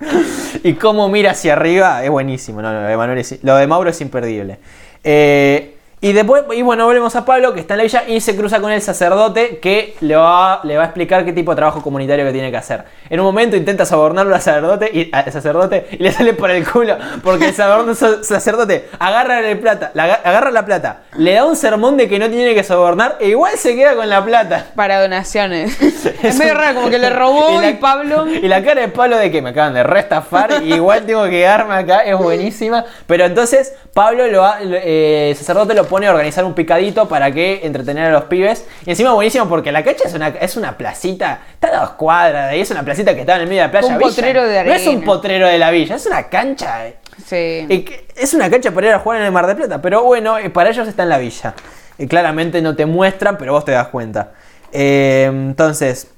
[0.62, 2.60] y cómo mira hacia arriba es buenísimo.
[2.60, 4.58] No, no, lo, de Manuel es- lo de Mauro es imperdible.
[5.02, 8.36] Eh, y después, y bueno, volvemos a Pablo, que está en la villa y se
[8.36, 11.80] cruza con el sacerdote que le va, le va a explicar qué tipo de trabajo
[11.82, 12.84] comunitario que tiene que hacer.
[13.08, 16.68] En un momento intenta sobornarlo al sacerdote y, al sacerdote y le sale por el
[16.68, 21.96] culo porque el sacerdote, agarra, el plata, la, agarra la plata, le da un sermón
[21.96, 24.66] de que no tiene que sobornar e igual se queda con la plata.
[24.74, 25.80] Para donaciones.
[26.22, 28.26] es medio raro, como que le robó y, la- Pablo.
[28.28, 31.30] Y la cara de Pablo de que me acaban de restafar y igual tengo que
[31.30, 32.84] quedarme acá, es buenísima.
[33.06, 37.60] Pero entonces Pablo, lo- eh, el sacerdote lo pone a organizar un picadito para que
[37.64, 38.66] entretener a los pibes.
[38.84, 42.46] Y encima buenísimo porque la cancha es una, es una placita, está a dos cuadras
[42.48, 43.86] de ahí, es una placita que está en el medio de la playa.
[43.88, 44.10] Un Villa.
[44.10, 45.06] potrero de No es un arena.
[45.06, 46.86] potrero de la villa, es una cancha.
[46.86, 46.96] eh.
[47.26, 47.86] Sí.
[48.14, 50.50] Es una cancha para ir a jugar en el Mar del Plata, pero bueno, eh,
[50.50, 51.54] para ellos está en la villa.
[51.98, 54.32] Y claramente no te muestran, pero vos te das cuenta.
[54.72, 56.08] Eh, entonces,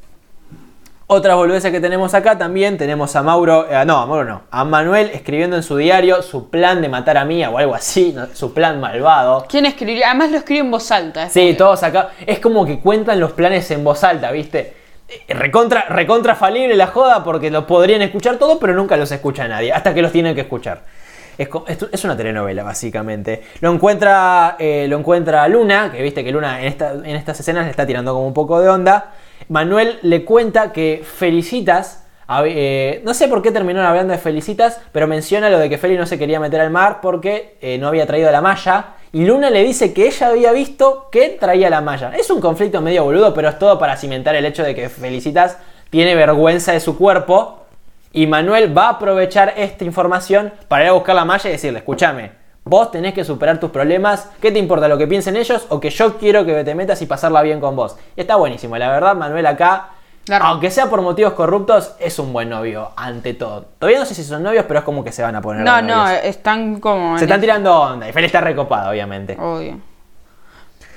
[1.10, 4.64] otras boludeces que tenemos acá también, tenemos a Mauro, eh, no, a Mauro no, a
[4.64, 8.26] Manuel escribiendo en su diario su plan de matar a Mía o algo así, ¿no?
[8.34, 9.46] su plan malvado.
[9.48, 10.10] ¿Quién escribiría?
[10.10, 11.28] Además lo escribe en voz alta.
[11.30, 12.10] Sí, todos acá.
[12.26, 14.74] Es como que cuentan los planes en voz alta, ¿viste?
[15.08, 19.48] Eh, Recontra, recontra falible la joda porque lo podrían escuchar todo, pero nunca los escucha
[19.48, 20.82] nadie, hasta que los tienen que escuchar.
[21.38, 23.42] Es, es- es una telenovela, básicamente.
[23.60, 27.64] Lo encuentra, eh, lo encuentra Luna, que viste que Luna en, esta- en estas escenas
[27.64, 29.12] le está tirando como un poco de onda.
[29.48, 32.04] Manuel le cuenta que Felicitas,
[32.44, 35.96] eh, no sé por qué terminaron hablando de Felicitas, pero menciona lo de que Feli
[35.96, 38.94] no se quería meter al mar porque eh, no había traído la malla.
[39.12, 42.12] Y Luna le dice que ella había visto que traía la malla.
[42.14, 45.56] Es un conflicto medio boludo, pero es todo para cimentar el hecho de que Felicitas
[45.88, 47.64] tiene vergüenza de su cuerpo.
[48.12, 51.78] Y Manuel va a aprovechar esta información para ir a buscar la malla y decirle,
[51.78, 52.32] escúchame,
[52.68, 55.90] vos tenés que superar tus problemas, ¿qué te importa lo que piensen ellos o que
[55.90, 57.96] yo quiero que te metas y pasarla bien con vos?
[58.16, 59.90] Y está buenísimo, la verdad Manuel acá,
[60.40, 63.64] aunque sea por motivos corruptos, es un buen novio ante todo.
[63.78, 65.80] Todavía no sé si son novios, pero es como que se van a poner No,
[65.80, 67.16] no, están como.
[67.18, 69.36] Se están tirando onda y Feli está recopada, obviamente.
[69.40, 69.80] Obvio.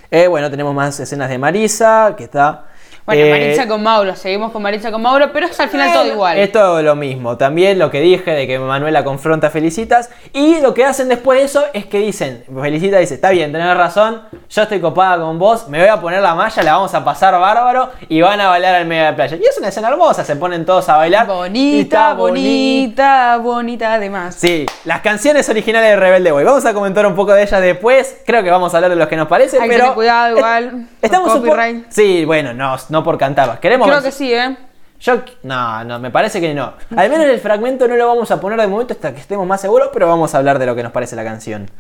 [0.10, 2.66] Eh, bueno, tenemos más escenas de Marisa, que está...
[3.06, 6.08] Bueno, eh, Maritza con Mauro, seguimos con Maritza con Mauro, pero es al final todo
[6.08, 6.38] igual.
[6.38, 7.38] Es todo lo mismo.
[7.38, 10.10] También lo que dije de que Manuela confronta a Felicitas.
[10.34, 13.76] Y lo que hacen después de eso es que dicen, Felicitas dice, está bien, tenés
[13.76, 17.04] razón, yo estoy copada con vos, me voy a poner la malla, la vamos a
[17.04, 19.38] pasar bárbaro y van a bailar al medio de la playa.
[19.38, 21.26] Y es una escena hermosa, se ponen todos a bailar.
[21.28, 24.36] Bonita, bonita, bonita además.
[24.36, 26.46] Sí, las canciones originales de Rebelde Way.
[26.46, 28.18] Vamos a comentar un poco de ellas después.
[28.26, 29.86] Creo que vamos a hablar de los que nos parecen, Hay que pero.
[29.86, 31.58] tener cuidado igual, Estamos un poco.
[31.90, 33.60] Sí, bueno, no, no por cantarlas.
[33.60, 34.56] Queremos Creo que sí, ¿eh?
[35.00, 36.74] Yo, no, no, me parece que no.
[36.96, 39.60] Al menos el fragmento no lo vamos a poner de momento hasta que estemos más
[39.60, 41.72] seguros, pero vamos a hablar de lo que nos parece la canción.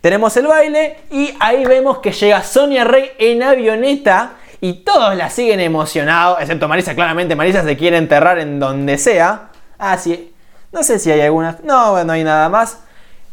[0.00, 5.28] Tenemos el baile y ahí vemos que llega Sonia Rey en avioneta y todos la
[5.28, 9.50] siguen emocionados, excepto Marisa, claramente Marisa se quiere enterrar en donde sea.
[9.78, 10.32] Ah, sí,
[10.72, 12.78] no sé si hay alguna, no, no hay nada más.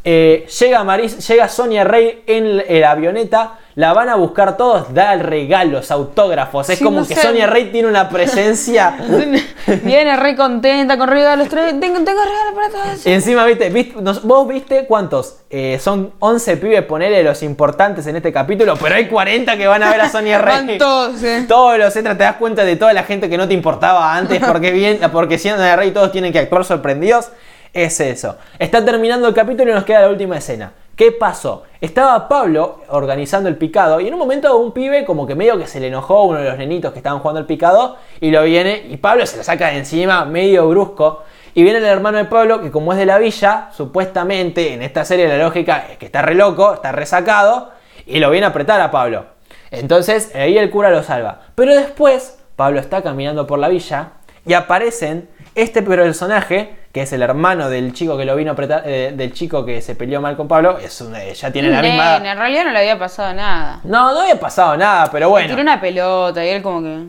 [0.03, 5.15] Eh, llega, Maris, llega Sonia Rey en la- avioneta, la van a buscar todos, da
[5.17, 6.69] regalos, autógrafos.
[6.69, 7.21] Es Sí, como no que sé.
[7.21, 8.95] Sonia Rey tiene una presencia
[9.83, 11.49] Viene re contenta con regalos.
[11.49, 13.05] Tengo, tengo regalos para todos.
[13.05, 18.05] Y encima, viste, viste- nos- vos viste cuántos, Eh, son 11 pibes, ponele los importantes
[18.07, 20.77] en este capítulo, pero hay 40 que van a ver a Sonia Rey.
[20.77, 21.45] Todos, ¿eh?
[21.47, 24.39] Todos los extras te das cuenta de toda la gente que no te importaba antes,
[24.47, 27.29] porque bien, porque siendo de Rey todos tienen que actuar sorprendidos.
[27.73, 28.37] Es eso.
[28.57, 30.73] Está terminando el capítulo y nos queda la última escena.
[30.95, 31.63] ¿Qué pasó?
[31.79, 35.65] Estaba Pablo organizando el picado y en un momento un pibe como que medio que
[35.65, 38.85] se le enojó uno de los nenitos que estaban jugando el picado y lo viene
[38.89, 42.59] y Pablo se lo saca de encima medio brusco y viene el hermano de Pablo
[42.59, 46.21] que como es de la villa, supuestamente en esta serie la lógica es que está
[46.21, 47.71] re loco, está resacado
[48.05, 49.25] y lo viene a apretar a Pablo.
[49.71, 51.43] Entonces ahí el cura lo salva.
[51.55, 54.13] Pero después Pablo está caminando por la villa
[54.45, 58.83] y aparecen este personaje que es el hermano del chico que lo vino a apretar,
[58.85, 61.81] eh, del chico que se peleó mal con Pablo, es un- eh, ya tiene la
[61.81, 62.17] misma.
[62.17, 63.79] En realidad no le había pasado nada.
[63.83, 65.49] No, no había pasado nada, pero bueno.
[65.49, 67.03] Tiró una pelota y él como que...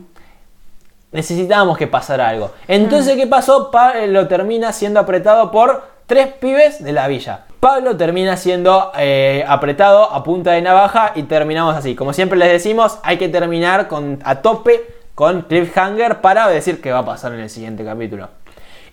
[1.11, 2.51] necesitábamos que pasara algo.
[2.67, 3.71] Entonces, ¿qué pasó?
[3.71, 7.41] Pablo termina siendo apretado por tres pibes de la villa.
[7.59, 11.95] Pablo termina siendo eh, apretado a punta de navaja y terminamos así.
[11.95, 14.81] Como siempre les decimos, hay que terminar con, a tope
[15.15, 18.29] con cliffhanger para decir qué va a pasar en el siguiente capítulo.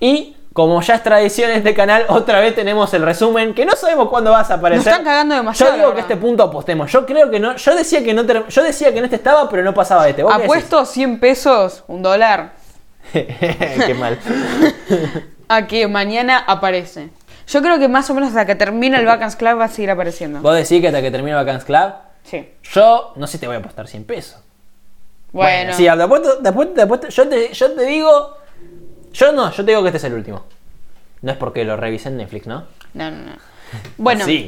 [0.01, 3.77] Y como ya es tradición en este canal, otra vez tenemos el resumen que no
[3.77, 4.79] sabemos cuándo vas a aparecer.
[4.87, 6.91] Nos están cagando demasiado, Yo digo que este punto apostemos.
[6.91, 7.55] Yo creo que no.
[7.55, 10.23] Yo decía que no yo decía que en este estaba, pero no pasaba de este.
[10.23, 12.55] Apuesto 100 pesos, un dólar,
[13.13, 14.19] Qué mal.
[15.49, 17.11] a que mañana aparece.
[17.47, 19.93] Yo creo que más o menos hasta que termine el Vacance Club va a seguir
[19.93, 20.41] apareciendo.
[20.41, 21.93] ¿Vos decís que hasta que termine Vacance Club?
[22.25, 22.49] Sí.
[22.65, 24.41] Yo no sé si te voy a apostar 100 pesos.
[25.31, 28.37] Bueno, sí, te apuesto, te apuesto, te apuesto- Yo te, yo te digo.
[29.13, 30.45] Yo no, yo te digo que este es el último.
[31.23, 32.65] No es porque lo revisé en Netflix, ¿no?
[32.95, 33.33] no, no, no.
[33.99, 34.47] Bueno, Sí.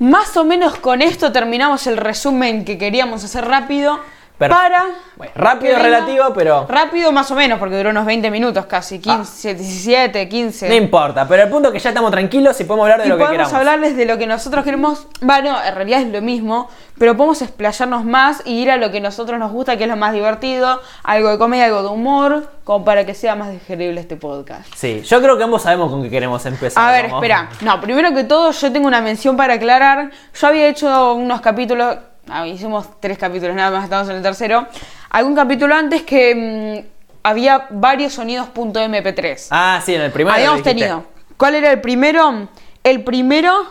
[0.00, 4.00] más o menos con esto terminamos el resumen que queríamos hacer rápido.
[4.38, 4.86] Para.
[5.16, 6.66] Bueno, rápido relativo, pero.
[6.68, 8.98] Rápido más o menos, porque duró unos 20 minutos casi.
[8.98, 10.68] 15, 17, 15.
[10.68, 13.08] No importa, pero el punto es que ya estamos tranquilos y podemos hablar de Y
[13.10, 13.52] lo que podemos queramos.
[13.54, 15.06] hablarles de lo que nosotros queremos.
[15.20, 16.68] Bueno, en realidad es lo mismo,
[16.98, 19.96] pero podemos explayarnos más y ir a lo que nosotros nos gusta, que es lo
[19.96, 24.16] más divertido, algo de comedia, algo de humor, como para que sea más digerible este
[24.16, 24.66] podcast.
[24.74, 26.82] Sí, yo creo que ambos sabemos con qué queremos empezar.
[26.88, 27.16] A ver, ¿no?
[27.18, 27.50] espera.
[27.60, 30.10] No, primero que todo, yo tengo una mención para aclarar.
[30.34, 31.98] Yo había hecho unos capítulos.
[32.28, 34.66] Ah, hicimos tres capítulos nada más, estamos en el tercero.
[35.10, 39.48] Algún capítulo antes que mm, había varios sonidos .mp3.
[39.50, 40.34] Ah, sí, en el primero.
[40.34, 41.04] Habíamos tenido.
[41.36, 42.48] ¿Cuál era el primero?
[42.82, 43.66] El primero.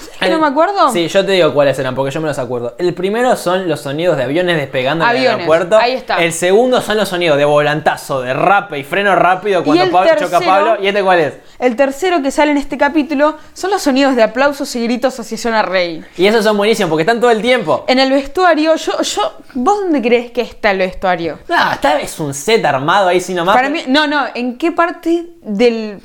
[0.00, 0.90] ¿Sabes que no me acuerdo?
[0.92, 2.74] Sí, yo te digo cuáles eran, porque yo me los acuerdo.
[2.78, 5.76] El primero son los sonidos de aviones despegando en el aeropuerto.
[5.78, 6.22] ahí está.
[6.22, 10.10] El segundo son los sonidos de volantazo, de rape y freno rápido cuando el Pablo
[10.18, 10.76] choca a tercero- Pablo.
[10.82, 11.34] ¿Y este cuál es?
[11.58, 15.54] El tercero que sale en este capítulo son los sonidos de aplausos y gritos asociación
[15.54, 16.02] a Rey.
[16.16, 17.84] Y esos son buenísimos porque están todo el tiempo.
[17.86, 21.38] En el vestuario, yo, yo, ¿vos dónde crees que está el vestuario?
[21.48, 23.54] No, esta es un set armado ahí sin nomás.
[23.56, 26.00] Para mí, no, no, ¿en qué parte del,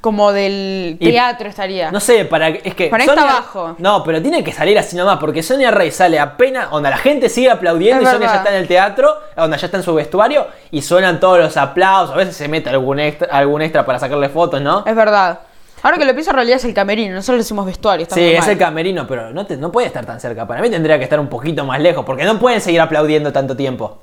[0.00, 1.90] como del Y- teatro estaría?
[1.90, 2.88] No sé, para es que.
[2.88, 3.74] Para abajo.
[3.78, 7.28] No, pero tiene que salir así nomás, porque Sonia Rey sale apenas, donde la gente
[7.28, 9.94] sigue aplaudiendo Es y Sonia ya está en el teatro, donde ya está en su
[9.94, 12.14] vestuario, y suenan todos los aplausos.
[12.14, 14.84] A veces se mete algún extra, algún extra para sacarle fotos, ¿no?
[14.86, 15.40] Es verdad.
[15.82, 18.02] Ahora que lo pienso, en realidad es el camerino, nosotros le decimos vestuario.
[18.02, 18.50] está Sí, es mal.
[18.50, 20.44] el camerino, pero no, te- no puede estar tan cerca.
[20.46, 23.56] Para mí tendría que estar un poquito más lejos, porque no pueden seguir aplaudiendo tanto
[23.56, 24.02] tiempo.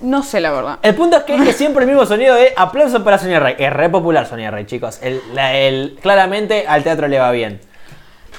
[0.00, 0.78] No sé, la verdad.
[0.82, 3.56] El punto es que es que siempre el mismo sonido de aplauso para Sonia Rey.
[3.58, 4.98] Es re popular Sonia Rey, chicos.
[5.02, 7.60] El- la- el- claramente al teatro le va bien.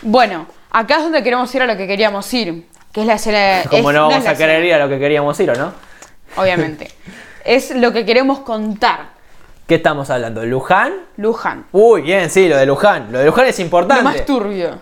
[0.02, 2.66] Bueno, acá es donde queremos ir a lo que queríamos ir.
[2.92, 3.64] Que es la escena.
[3.70, 5.72] Como es- no vamos a querer ir a lo que queríamos ir, ¿o no?
[6.38, 6.92] Obviamente.
[7.46, 9.12] es lo que queremos contar.
[9.68, 10.44] ¿Qué estamos hablando?
[10.46, 10.94] ¿Luján?
[11.18, 11.66] Luján.
[11.72, 13.12] Uy, bien, sí, lo de Luján.
[13.12, 14.04] Lo de Luján es importante.
[14.04, 14.80] Lo más turbio.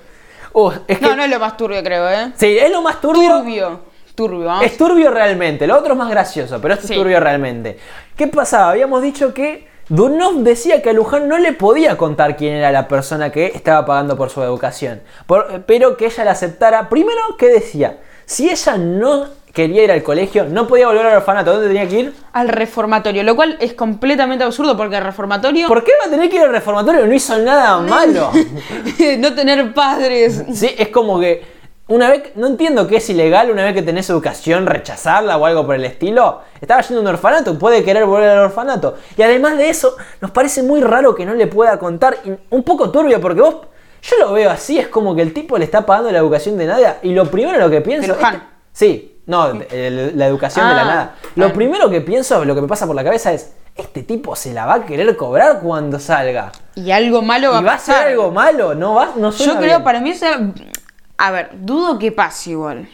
[0.53, 2.31] Uh, es que- No, no es lo más turbio, creo, ¿eh?
[2.35, 3.37] Sí, es lo más turbio.
[3.39, 3.88] Turbio.
[4.19, 4.65] Turbio, vamos.
[4.65, 6.93] Es turbio realmente, lo otro es más gracioso, pero esto Sí.
[6.93, 7.77] es turbio realmente.
[8.17, 8.71] ¿Qué pasaba?
[8.71, 12.87] Habíamos dicho que Dunov decía que a Luján no le podía contar quién era la
[12.87, 16.89] persona que estaba pagando por su educación, por- pero que ella la aceptara.
[16.89, 17.97] Primero, ¿qué decía?
[18.25, 21.99] Si ella no quería ir al colegio, no podía volver al orfanato, ¿dónde tenía que
[22.01, 22.13] ir?
[22.33, 25.67] Al reformatorio, lo cual es completamente absurdo porque el reformatorio.
[25.67, 27.07] ¿Por qué va a tener que ir al reformatorio?
[27.07, 28.31] No hizo nada malo.
[29.17, 30.43] no tener padres.
[30.53, 31.57] Sí, es como que
[31.89, 35.65] una vez, no entiendo que es ilegal una vez que tenés educación rechazarla o algo
[35.65, 36.41] por el estilo.
[36.61, 38.95] Estaba yendo a un orfanato, puede querer volver al orfanato.
[39.17, 42.17] Y además de eso, nos parece muy raro que no le pueda contar,
[42.49, 43.55] un poco turbio, porque vos,
[44.01, 46.65] yo lo veo así, es como que el tipo le está pagando la educación de
[46.67, 48.13] nada y lo primero lo que pienso...
[48.13, 48.39] Este-
[48.71, 51.15] sí, no, la educación de la Ah, nada.
[51.35, 54.53] Lo primero que pienso, lo que me pasa por la cabeza es, este tipo se
[54.53, 56.51] la va a querer cobrar cuando salga.
[56.75, 58.07] Y algo malo va ¿Y a va a ser pasar.
[58.09, 58.75] algo malo?
[58.75, 59.83] No va, no Yo creo, bien.
[59.83, 60.13] para mí,
[61.19, 62.87] a ver, dudo que pase igual.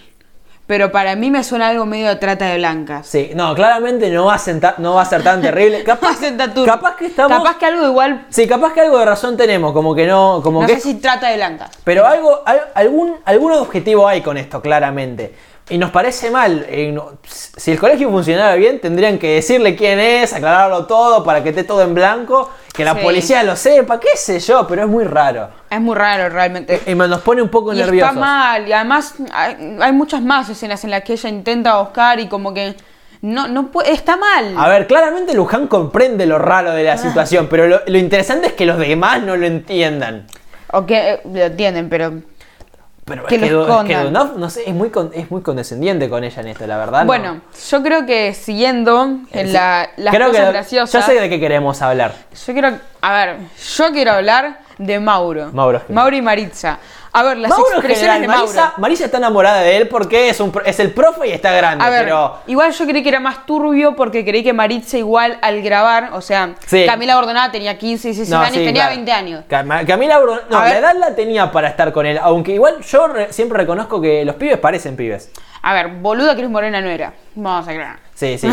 [0.67, 3.05] Pero para mí me suena algo medio de trata de blancas.
[3.05, 5.83] Sí, no, claramente no va a, sentar, no va a ser tan terrible.
[5.85, 6.17] Capaz,
[6.65, 7.37] capaz que estamos.
[7.37, 8.25] Capaz que algo igual.
[8.29, 10.41] Sí, capaz que algo de razón tenemos, como que no.
[10.43, 11.69] Como No que sé si trata de blancas.
[11.83, 15.35] Pero algo, al- algún, algún objetivo hay con esto, claramente.
[15.67, 16.63] Y nos parece mal.
[16.69, 16.95] eh,
[17.27, 21.63] si el colegio funcionara bien, tendrían que decirle quién es, aclararlo todo para que esté
[21.63, 22.99] todo en blanco, que la Sí.
[23.01, 25.49] policía lo sepa, qué sé yo, pero es muy raro.
[25.69, 26.81] Es muy raro realmente.
[26.85, 28.09] Y me- nos pone un poco Y nerviosos.
[28.11, 28.67] está mal.
[28.67, 32.53] Y además hay, hay muchas más escenas en las que ella intenta buscar y como
[32.53, 32.75] que
[33.21, 33.91] no, no puede.
[33.91, 34.53] Está mal.
[34.57, 38.53] A ver, claramente Luján comprende lo raro de la situación, pero lo, lo interesante es
[38.53, 40.27] que los demás no lo entiendan.
[40.71, 42.13] O que eh, lo entienden, pero.
[43.05, 45.41] Pero Que es lo que, Du- es que no sé, es muy, con- es muy
[45.43, 47.01] condescendiente con ella en esto, la verdad.
[47.01, 47.05] no.
[47.05, 51.05] Bueno, yo creo que siguiendo en la, las Creo cosas que graciosas.
[51.05, 52.13] yo sé de qué queremos hablar.
[52.47, 53.37] Yo quiero, a ver,
[53.77, 55.51] yo quiero hablar de Mauro.
[55.53, 55.83] Mauro.
[55.89, 56.79] Mauro y Maritza.
[57.17, 58.43] A ver, las Mauro expresiones general, de Mauro.
[58.47, 61.83] Marisa, Marisa está enamorada de él porque es, un, es el profe y está grande,
[61.83, 62.39] A ver, pero...
[62.47, 66.21] igual yo creí que era más turbio porque creí que Maritza igual al grabar, o
[66.21, 66.85] sea, Sí.
[66.85, 68.95] Camila Bordonada tenía 15, 16 No, años, sí, tenía claro.
[68.95, 69.43] 20 años.
[69.49, 73.07] Cam- Camila Burdon- no, la edad la tenía para estar con él, aunque igual yo
[73.07, 75.31] re- siempre reconozco que los pibes parecen pibes.
[75.61, 77.13] A ver, boluda Cris Morena no era.
[77.33, 78.04] Vamos a aclarar.
[78.15, 78.47] Sí, sí.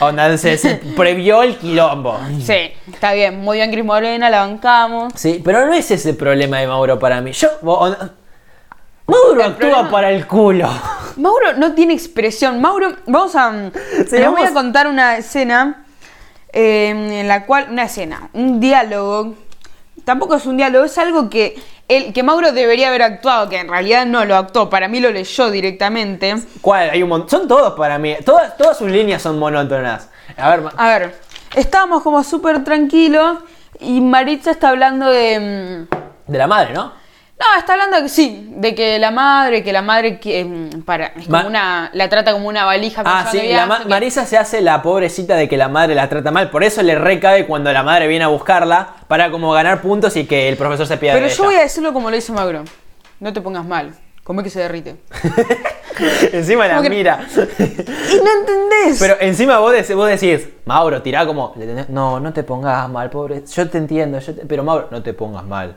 [0.00, 2.20] Onda, se, se previó el quilombo.
[2.44, 5.12] Sí, está bien, muy bien Cris Morena, la bancamos.
[5.16, 7.32] Sí, pero no es ese el problema de Mauro para mí.
[7.32, 7.48] Yo...
[7.62, 8.12] onda-
[9.06, 10.68] Mauro El actúa problema- para el culo.
[11.16, 12.60] Mauro no tiene expresión.
[12.60, 13.50] Mauro, vamos a.
[14.08, 15.84] Sí, les vamos- voy a contar una escena
[16.52, 17.66] eh, en la cual.
[17.70, 19.34] Una escena, un diálogo.
[20.04, 21.56] Tampoco es un diálogo, es algo que,
[21.96, 25.10] él, que Mauro debería haber actuado, que en realidad no lo actuó, para mí lo
[25.10, 26.34] leyó directamente.
[26.60, 26.90] ¿Cuál?
[26.90, 28.16] Hay un mon- Son todos para mí.
[28.24, 30.08] Todas, todas sus líneas son monótonas.
[30.36, 31.14] A ver, A ver,
[31.56, 33.38] estábamos como súper tranquilos
[33.80, 35.86] y Maritza está hablando de.
[35.88, 36.92] mm, de la madre, ¿no?
[37.40, 40.82] No, está hablando de que sí, de que la madre, que la madre que, mm,
[40.82, 43.02] para, es como Ma- una, la trata como una valija.
[43.04, 45.68] Ah, sí, de la viaje, ma- que- Marisa se hace la pobrecita de que la
[45.68, 49.30] madre la trata mal, por eso le recabe cuando la madre viene a buscarla para
[49.32, 51.44] como ganar puntos y que el profesor se pida Pero de yo ella.
[51.50, 52.62] voy a decirlo como lo dice Mauro.
[53.18, 53.92] No te pongas mal.
[54.22, 54.96] Come que se derrite.
[56.32, 57.26] encima la que- mira.
[57.36, 58.98] Y no entendés.
[59.00, 61.54] Pero encima vos, dec- vos decís, Mauro, tirá como,
[61.88, 65.12] no, no te pongas mal, pobre, yo te entiendo, yo te- pero Mauro, no te
[65.12, 65.76] pongas mal,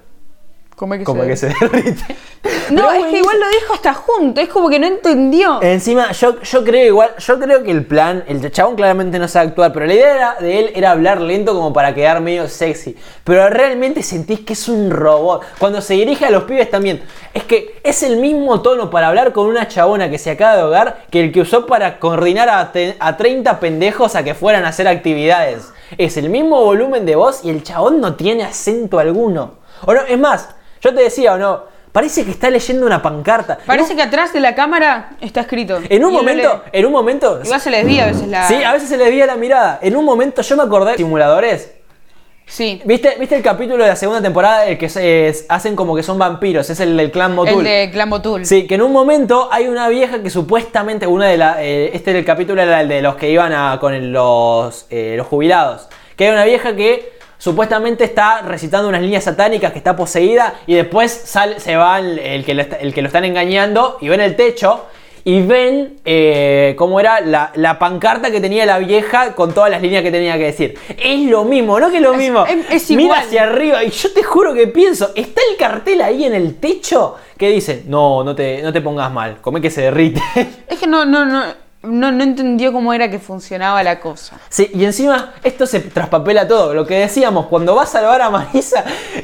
[0.76, 2.16] Come que como se que se derrite.
[2.70, 4.40] No, Pero es que igual lo dijo hasta junto.
[4.42, 5.62] Es como que no entendió.
[5.64, 9.48] Encima, yo, yo creo igual, yo creo que el plan, el chabón claramente no sabe
[9.50, 12.96] actuar, pero la idea era- de él era hablar lento como para quedar medio sexy.
[13.24, 15.44] Pero realmente sentís que es un robot.
[15.60, 17.04] Cuando se dirige a los pibes también.
[17.34, 20.62] Es que es el mismo tono para hablar con una chabona que se acaba de
[20.62, 24.66] ahogar que el que usó para coordinar a, te- a 30 pendejos a que fueran
[24.66, 25.72] a hacer actividades.
[26.00, 29.64] Es el mismo volumen de voz y el chabón no tiene acento alguno.
[29.86, 33.58] O no, es más, yo te decía o no, parece que está leyendo una pancarta.
[33.66, 35.80] Parece que atrás de la cámara está escrito.
[35.90, 37.40] En un momento, en un momento.
[37.44, 38.48] Igual se les desvía a veces la.
[38.48, 39.80] Sí, a veces se le desvía la mirada.
[39.82, 41.72] En un momento yo me acordé de simuladores.
[42.48, 42.80] Sí.
[42.86, 44.68] ¿Viste, ¿Viste el capítulo de la segunda temporada?
[44.68, 46.70] El que se- es- hacen como que son vampiros.
[46.70, 47.60] Es el del clan Motul.
[47.60, 48.46] El de Clan Motul.
[48.46, 52.14] Sí, que en un momento hay una vieja que supuestamente, una de la, eh, este
[52.14, 55.88] del capítulo era el de los que iban a, con los, eh, los jubilados.
[56.16, 60.76] Que hay una vieja que supuestamente está recitando unas líneas satánicas, que está poseída, y
[60.76, 64.10] después sale, se va el, el que lo está- el que lo están engañando y
[64.10, 64.86] ven el techo.
[65.28, 69.82] Y ven eh, cómo era la, la pancarta que tenía la vieja con todas las
[69.82, 70.78] líneas que tenía que decir.
[71.00, 72.46] Es lo mismo, ¿no que es lo mismo?
[72.46, 73.20] es- es Mira igual.
[73.22, 77.16] hacia arriba y yo te juro que pienso, está el cartel ahí en el techo
[77.40, 80.22] que dice, no, no te, no te pongas mal, come que se derrite.
[80.68, 81.44] Es que no, no, no,
[81.86, 84.38] no, no entendió cómo era que funcionaba la cosa.
[84.50, 86.74] Sí, y encima esto se traspapela todo.
[86.74, 88.84] Lo que decíamos, cuando va a salvar a Marisa,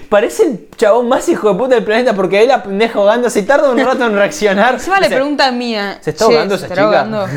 [0.09, 3.43] parece el chabón más hijo de puta del planeta porque ve la pendeja ahogándose y
[3.43, 4.75] tarda un rato en reaccionar.
[4.75, 5.97] Encima le pregunta a Mía.
[6.01, 7.27] ¿Se está "Che, ahogando ¿se esa chica?" ahogando?"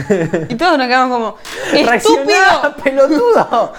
[0.49, 1.37] Y todos nos quedamos como.
[1.73, 2.75] "Reaccioná, ¡Estúpido!
[2.85, 3.73] pelotudo!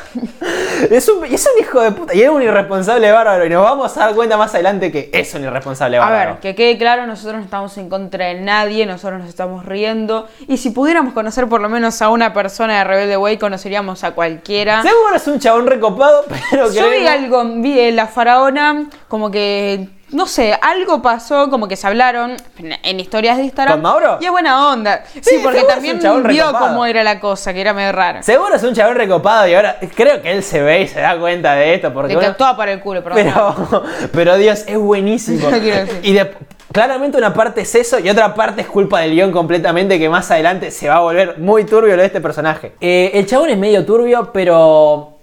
[0.89, 3.45] es, un, es un hijo de puta y es un irresponsable bárbaro.
[3.45, 6.31] Y nos vamos a dar cuenta más adelante que es un irresponsable A bárbaro.
[6.33, 10.27] ver, que quede claro, nosotros no estamos en contra de nadie, nosotros nos estamos riendo.
[10.47, 14.11] Y si pudiéramos conocer por lo menos a una persona de Rebelde Way, conoceríamos a
[14.11, 14.81] cualquiera.
[14.81, 19.89] Seguro es un chabón recopado, pero Yo vi algo, vi eh, la faraona como que
[20.11, 23.73] no sé, algo pasó, como que se hablaron en- en historias de Instagram.
[23.73, 24.17] ¿Con Mauro?
[24.21, 25.03] Y es buena onda.
[25.11, 26.67] Sí, Sí, porque también vio recopado.
[26.67, 28.21] cómo era la cosa, que era medio rara.
[28.23, 31.17] Seguro es un chabón recopado y ahora creo que él se ve y se da
[31.19, 31.91] cuenta de esto.
[31.91, 33.23] Porque que uno- actuaba para el culo, perdón.
[33.25, 35.49] pero, pero Dios, es buenísimo.
[35.49, 35.99] Lo quiero decir.
[36.03, 36.31] Y de-
[36.71, 40.29] claramente una parte es eso y otra parte es culpa del guion completamente que más
[40.31, 42.73] adelante se va a volver muy turbio lo de este personaje.
[42.81, 45.13] Eh, el chabón es medio turbio, pero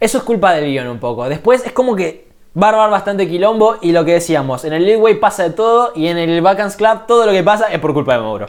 [0.00, 1.28] eso es culpa del guion un poco.
[1.28, 2.26] Después es como que
[2.60, 6.08] va a bastante quilombo y lo que decíamos, en el Leadway pasa de todo y
[6.08, 8.46] en el Vacance Club todo lo que pasa es por culpa de Mauro.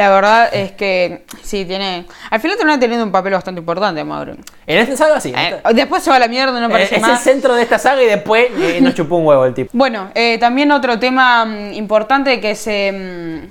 [0.00, 2.06] La verdad es que sí, tiene.
[2.30, 4.32] Al final termina teniendo un papel bastante importante, Mauro.
[4.66, 5.30] En esta saga sí.
[5.36, 7.22] Eh, después se va a la mierda, no eh, aparece es el más.
[7.22, 9.68] centro de esta saga y después eh, nos chupó un huevo el tipo.
[9.74, 12.92] Bueno, eh, también otro tema mm, importante que se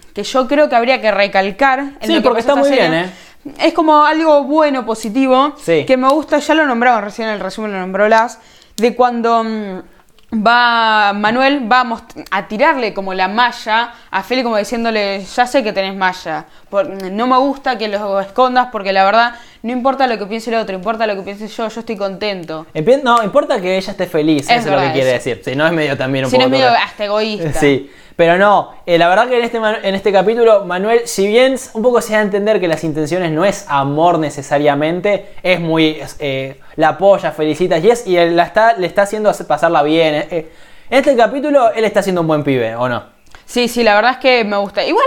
[0.01, 1.79] mm, que yo creo que habría que recalcar.
[1.79, 3.09] En Sí, lo que porque está muy serie, bien, ¿eh?
[3.59, 5.85] Es como algo bueno, positivo, Sí.
[5.85, 8.39] que me gusta, ya lo nombraban recién en el resumen, lo nombró Las,
[8.77, 9.81] de cuando mm,
[10.33, 15.63] va Manuel va a, a tirarle como la malla a Feli como diciéndole, ya sé
[15.63, 20.07] que tenés malla, por- no me gusta que lo escondas porque la verdad no importa
[20.07, 22.65] lo que piense el otro, importa lo que piense yo, yo estoy contento.
[23.03, 25.29] No, importa que ella esté feliz, Es eso es lo que quiere eso.
[25.29, 25.41] decir.
[25.43, 26.55] Si no es medio también un Si no poco.
[26.55, 27.53] es medio hasta egoísta.
[27.59, 31.55] Sí, pero no, eh, la verdad que en este, en este capítulo, Manuel, si bien
[31.73, 36.01] un poco se da a entender que las intenciones no es amor necesariamente, es muy.
[36.19, 40.15] eh, la apoya, felicita y, es, y él la está, le está haciendo pasarla bien.
[40.15, 40.51] eh.
[40.89, 43.03] En este capítulo, él está siendo un buen pibe, ¿o no?
[43.45, 44.83] Sí, sí, la verdad es que me gusta.
[44.83, 45.05] Igual,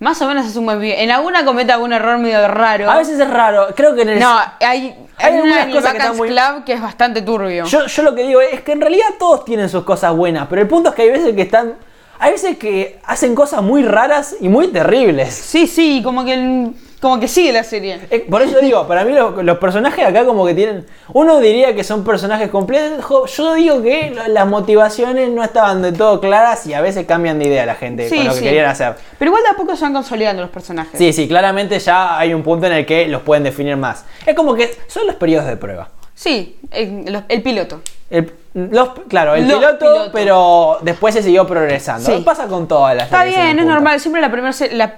[0.00, 1.04] más o menos es un buen pibe.
[1.04, 2.90] En alguna comete algún error medio raro.
[2.90, 4.18] A veces es raro, creo que en el.
[4.18, 7.64] No, hay, Hay hay una cosas que muy- Club que es bastante turbio.
[7.66, 10.60] Yo, yo lo que digo es que en realidad todos tienen sus cosas buenas, pero
[10.62, 11.74] el punto es que hay veces que están.
[12.18, 15.34] Hay veces que hacen cosas muy raras y muy terribles.
[15.34, 16.68] Sí, sí, como que,
[17.00, 18.00] como que sigue la serie.
[18.10, 20.86] Eh, Por eso digo, para mí los, los personajes acá como que tienen...
[21.12, 25.92] Uno diría que son personajes complejos, yo digo que la- las motivaciones no estaban de
[25.92, 28.44] todo claras y a veces cambian de idea la gente Sí, con lo que sí.
[28.44, 28.94] querían hacer.
[29.18, 30.96] Pero igual de a poco se van consolidando los personajes.
[30.96, 34.04] Sí, sí, claramente ya hay un punto en el que los pueden definir más.
[34.24, 35.88] Es como que son los periodos de prueba.
[36.14, 37.80] Sí, el, el piloto.
[38.10, 42.08] El, los- claro, el Los piloto, pero después se siguió progresando.
[42.14, 42.22] Sí.
[42.24, 43.98] Pasa con todas las Está bien, es normal.
[44.00, 44.94] Siempre la primera la Los,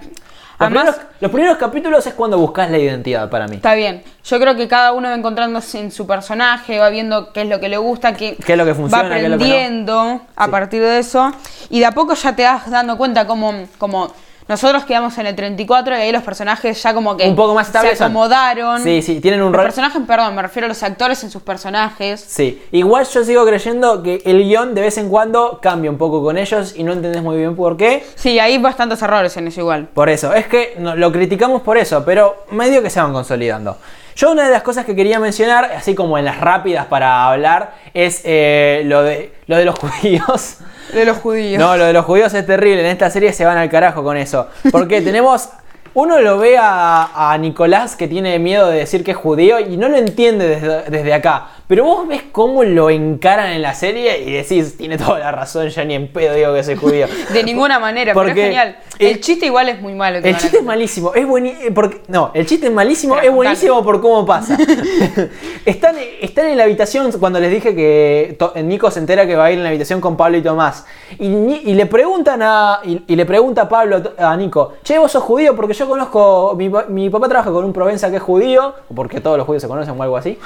[0.59, 3.57] Además, primeros, los primeros capítulos es cuando buscas la identidad para mí.
[3.57, 4.03] está bien.
[4.25, 7.61] Yo creo que cada uno va encontrándose en su personaje, va viendo qué es lo
[7.61, 9.51] que le gusta, qué, Qué es lo que funciona, va qué es lo que no.
[9.51, 10.51] aprendiendo a Sí.
[10.51, 11.31] partir de eso.
[11.71, 14.13] Y de a poco ya te vas dando cuenta como, como
[14.49, 17.67] nosotros quedamos en el 34 y ahí los personajes ya como que Un poco más
[17.69, 18.83] se acomodaron.
[18.83, 19.65] Sí, sí, tienen un Los rol.
[19.65, 22.25] personajes, perdón, me refiero a los actores en sus personajes.
[22.27, 26.23] Sí, igual yo sigo creyendo que el guion de vez en cuando cambia un poco
[26.23, 28.05] con ellos y no entendés muy bien por qué.
[28.15, 29.89] Sí, hay bastantes errores en eso igual.
[29.93, 33.77] Por eso, es que lo criticamos por eso, pero medio que se van consolidando.
[34.15, 37.75] Yo una de las cosas que quería mencionar, así como en las rápidas para hablar,
[37.93, 40.57] es eh, lo, de, lo de los judíos.
[40.93, 41.59] De los judíos.
[41.59, 42.81] No, lo de los judíos es terrible.
[42.81, 44.49] En esta serie se van al carajo con eso.
[44.71, 45.49] Porque tenemos.
[45.95, 49.79] Uno lo ve a, a Nicolás que tiene miedo de decir que es judío y
[49.79, 51.47] no lo entiende desde, desde acá.
[51.69, 55.69] Pero vos ves cómo lo encaran en la serie y decís, tiene toda la razón,
[55.69, 57.07] ya ni en pedo digo que soy judío.
[57.33, 58.77] De ninguna manera, pero Porque es genial.
[58.99, 60.23] el- El, chiste igual es muy malo.
[60.23, 61.75] que El chiste es malísimo, es buenísimo.
[61.75, 64.57] Porque, no, el chiste es malísimo, Pero es buenísimo por cómo pasa.
[65.65, 69.51] están, están en la habitación cuando les dije que Nico se entera que va a
[69.51, 70.87] ir en la habitación con Pablo y Tomás.
[71.19, 72.81] Y, le preguntan a.
[72.85, 76.55] Y, y le pregunta a Pablo a Nico, che, vos sos judío porque yo conozco.
[76.57, 79.69] Mi, mi papá trabaja con un Provenza que es judío, porque todos los judíos se
[79.69, 80.39] conocen o algo así.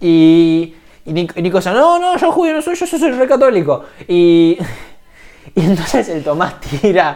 [0.00, 0.61] Y.
[1.04, 3.84] Y Nico, y no, no, yo judío no soy, yo soy re católico.
[4.06, 4.58] Y.
[5.54, 7.14] Y entonces el Tomás tira.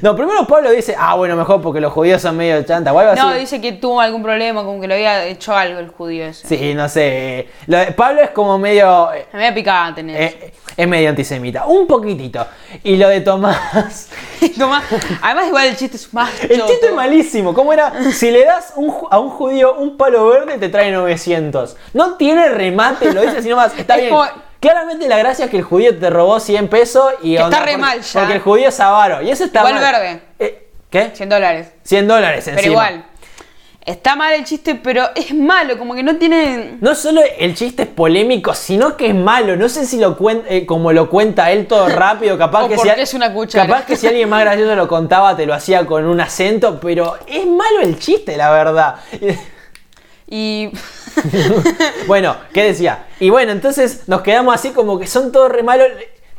[0.00, 3.14] No, primero Pablo dice, ah, bueno, mejor porque los judíos son medio chanta o algo
[3.14, 3.40] No, así.
[3.40, 6.48] dice que tuvo algún problema, como que le había hecho algo el judío ese.
[6.48, 7.50] Sí, no sé.
[7.66, 9.12] Lo de Pablo es como medio.
[9.12, 11.66] eh, Me había picado tener eh, es medio antisemita.
[11.66, 12.46] Un poquitito.
[12.82, 14.08] Y lo de Tomás.
[14.58, 14.82] Tomás,
[15.20, 17.52] además igual el chiste es más El chiste es malísimo.
[17.52, 17.92] ¿Cómo era?
[18.12, 21.76] Si le das un a un judío un palo verde, te trae 900.
[21.92, 23.76] No tiene remate, lo dice así nomás.
[23.78, 24.14] Está Es bien.
[24.14, 27.36] como- Claramente la gracia es que el judío te robó 100 pesos y.
[27.36, 28.20] Que está re porque- mal ya.
[28.20, 29.22] Porque el judío es avaro.
[29.22, 29.82] Y eso está Igual mal.
[29.92, 30.22] verde.
[30.38, 31.10] Eh, ¿Qué?
[31.14, 31.68] 100 dólares.
[31.82, 32.56] 100 dólares encima.
[32.60, 33.04] Pero igual.
[33.82, 36.76] Está mal el chiste, pero es malo, como que no tiene.
[36.82, 39.56] No solo el chiste es polémico, sino que es malo.
[39.56, 42.94] No sé si lo cuenta, como lo cuenta él todo rápido, capaz O que porque
[42.94, 43.66] si, es una cuchara.
[43.66, 47.16] capaz que si alguien más gracioso lo contaba te lo hacía con un acento, pero
[47.26, 48.96] es malo el chiste, la verdad.
[50.30, 50.70] Y.
[52.06, 53.06] bueno, ¿qué decía?
[53.18, 55.88] Y bueno, entonces nos quedamos así como que son todos re malos.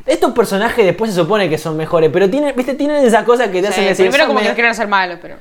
[0.06, 2.74] Estos personajes después se supone que son mejores, pero tienen, ¿viste?
[2.74, 4.06] tienen esa cosa que te hacen decir.
[4.06, 4.54] primero "Son como que medio-".
[4.54, 5.36] quieren ser malos, pero.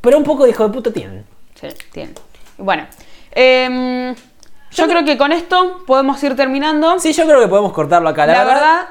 [0.00, 1.24] Pero un poco de hijo de puta tienen.
[1.58, 2.12] Sí, tiene.
[2.58, 2.86] Y Bueno.
[3.30, 4.14] em,
[4.72, 6.98] yo creo que con esto podemos ir terminando.
[6.98, 8.26] Sí, yo creo que podemos cortarlo acá.
[8.26, 8.86] La, La, verdad,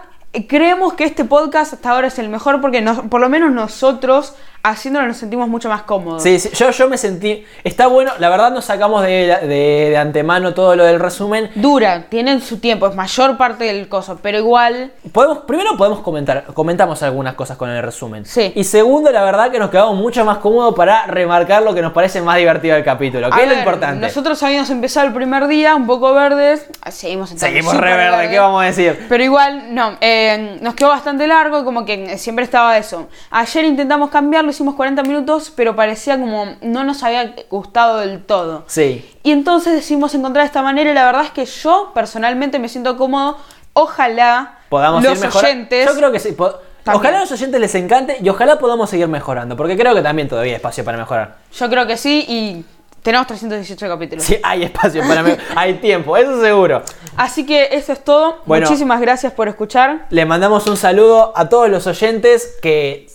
[0.48, 4.34] creemos que este podcast hasta ahora es el mejor porque nos- por lo menos nosotros
[4.64, 6.24] haciéndolo nos sentimos mucho más cómodos.
[6.24, 7.46] Sí, sí, yo, yo me sentí.
[7.64, 9.10] Está bueno, la verdad nos sacamos de,
[9.42, 11.52] de- de antemano todo lo del resumen.
[11.56, 16.46] Dura, tienen su tiempo, es mayor parte del coso, pero igual Podemos, primero podemos comentar,
[16.54, 18.26] comentamos algunas cosas con el resumen.
[18.26, 18.54] Sí.
[18.56, 21.92] Y segundo, la verdad que nos quedamos mucho más cómodos para remarcar lo que nos
[21.92, 24.00] parece más divertido del capítulo, que A es lo importante.
[24.00, 28.30] Nosotros habíamos empezado el primer día un poco verdes, seguimos entrando Seguimos re verde, verdes.
[28.32, 29.06] ¿qué vamos a decir?
[29.10, 33.10] Pero igual, no, eh, nos quedó bastante largo, como que siempre estaba eso.
[33.30, 38.64] Ayer intentamos cambiarlo, hicimos 40 minutos, pero parecía como no nos había gustado del todo.
[38.68, 39.10] Sí.
[39.24, 42.98] Y entonces decidimos encontrar esta manera y la verdad es que yo personalmente me siento
[42.98, 43.38] cómodo.
[43.74, 45.88] Ojalá Podamos los ir oyentes...
[45.88, 46.34] Yo creo que sí.
[46.34, 47.00] También.
[47.00, 50.28] Ojalá a los oyentes les encante y ojalá podamos seguir mejorando, porque creo que también
[50.28, 51.36] todavía hay espacio para mejorar.
[51.54, 52.66] Yo creo que sí y
[53.04, 54.24] tenemos 318 capítulos.
[54.24, 55.46] Sí, hay espacio para mejorar.
[55.56, 56.82] hay tiempo, eso seguro.
[57.18, 58.38] Así que eso es todo.
[58.46, 58.66] Bueno.
[58.66, 60.08] Muchísimas gracias por escuchar.
[60.10, 63.08] Le mandamos un saludo a todos los oyentes que,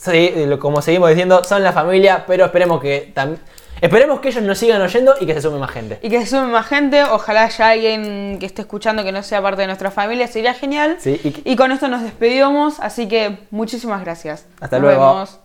[0.61, 3.41] como seguimos diciendo, son la familia, pero esperemos que también.
[3.81, 6.01] Esperemos que ellos nos sigan oyendo y que se sume más gente.
[6.03, 7.05] Y que se sume más gente.
[7.05, 10.27] Ojalá haya alguien que esté escuchando que no sea parte de nuestra familia.
[10.27, 10.97] Sería genial.
[10.99, 12.81] Sí, y con esto nos despedimos.
[12.81, 14.47] Así que muchísimas gracias.
[14.61, 15.09] Hasta Nos luego.
[15.15, 15.39] vemos.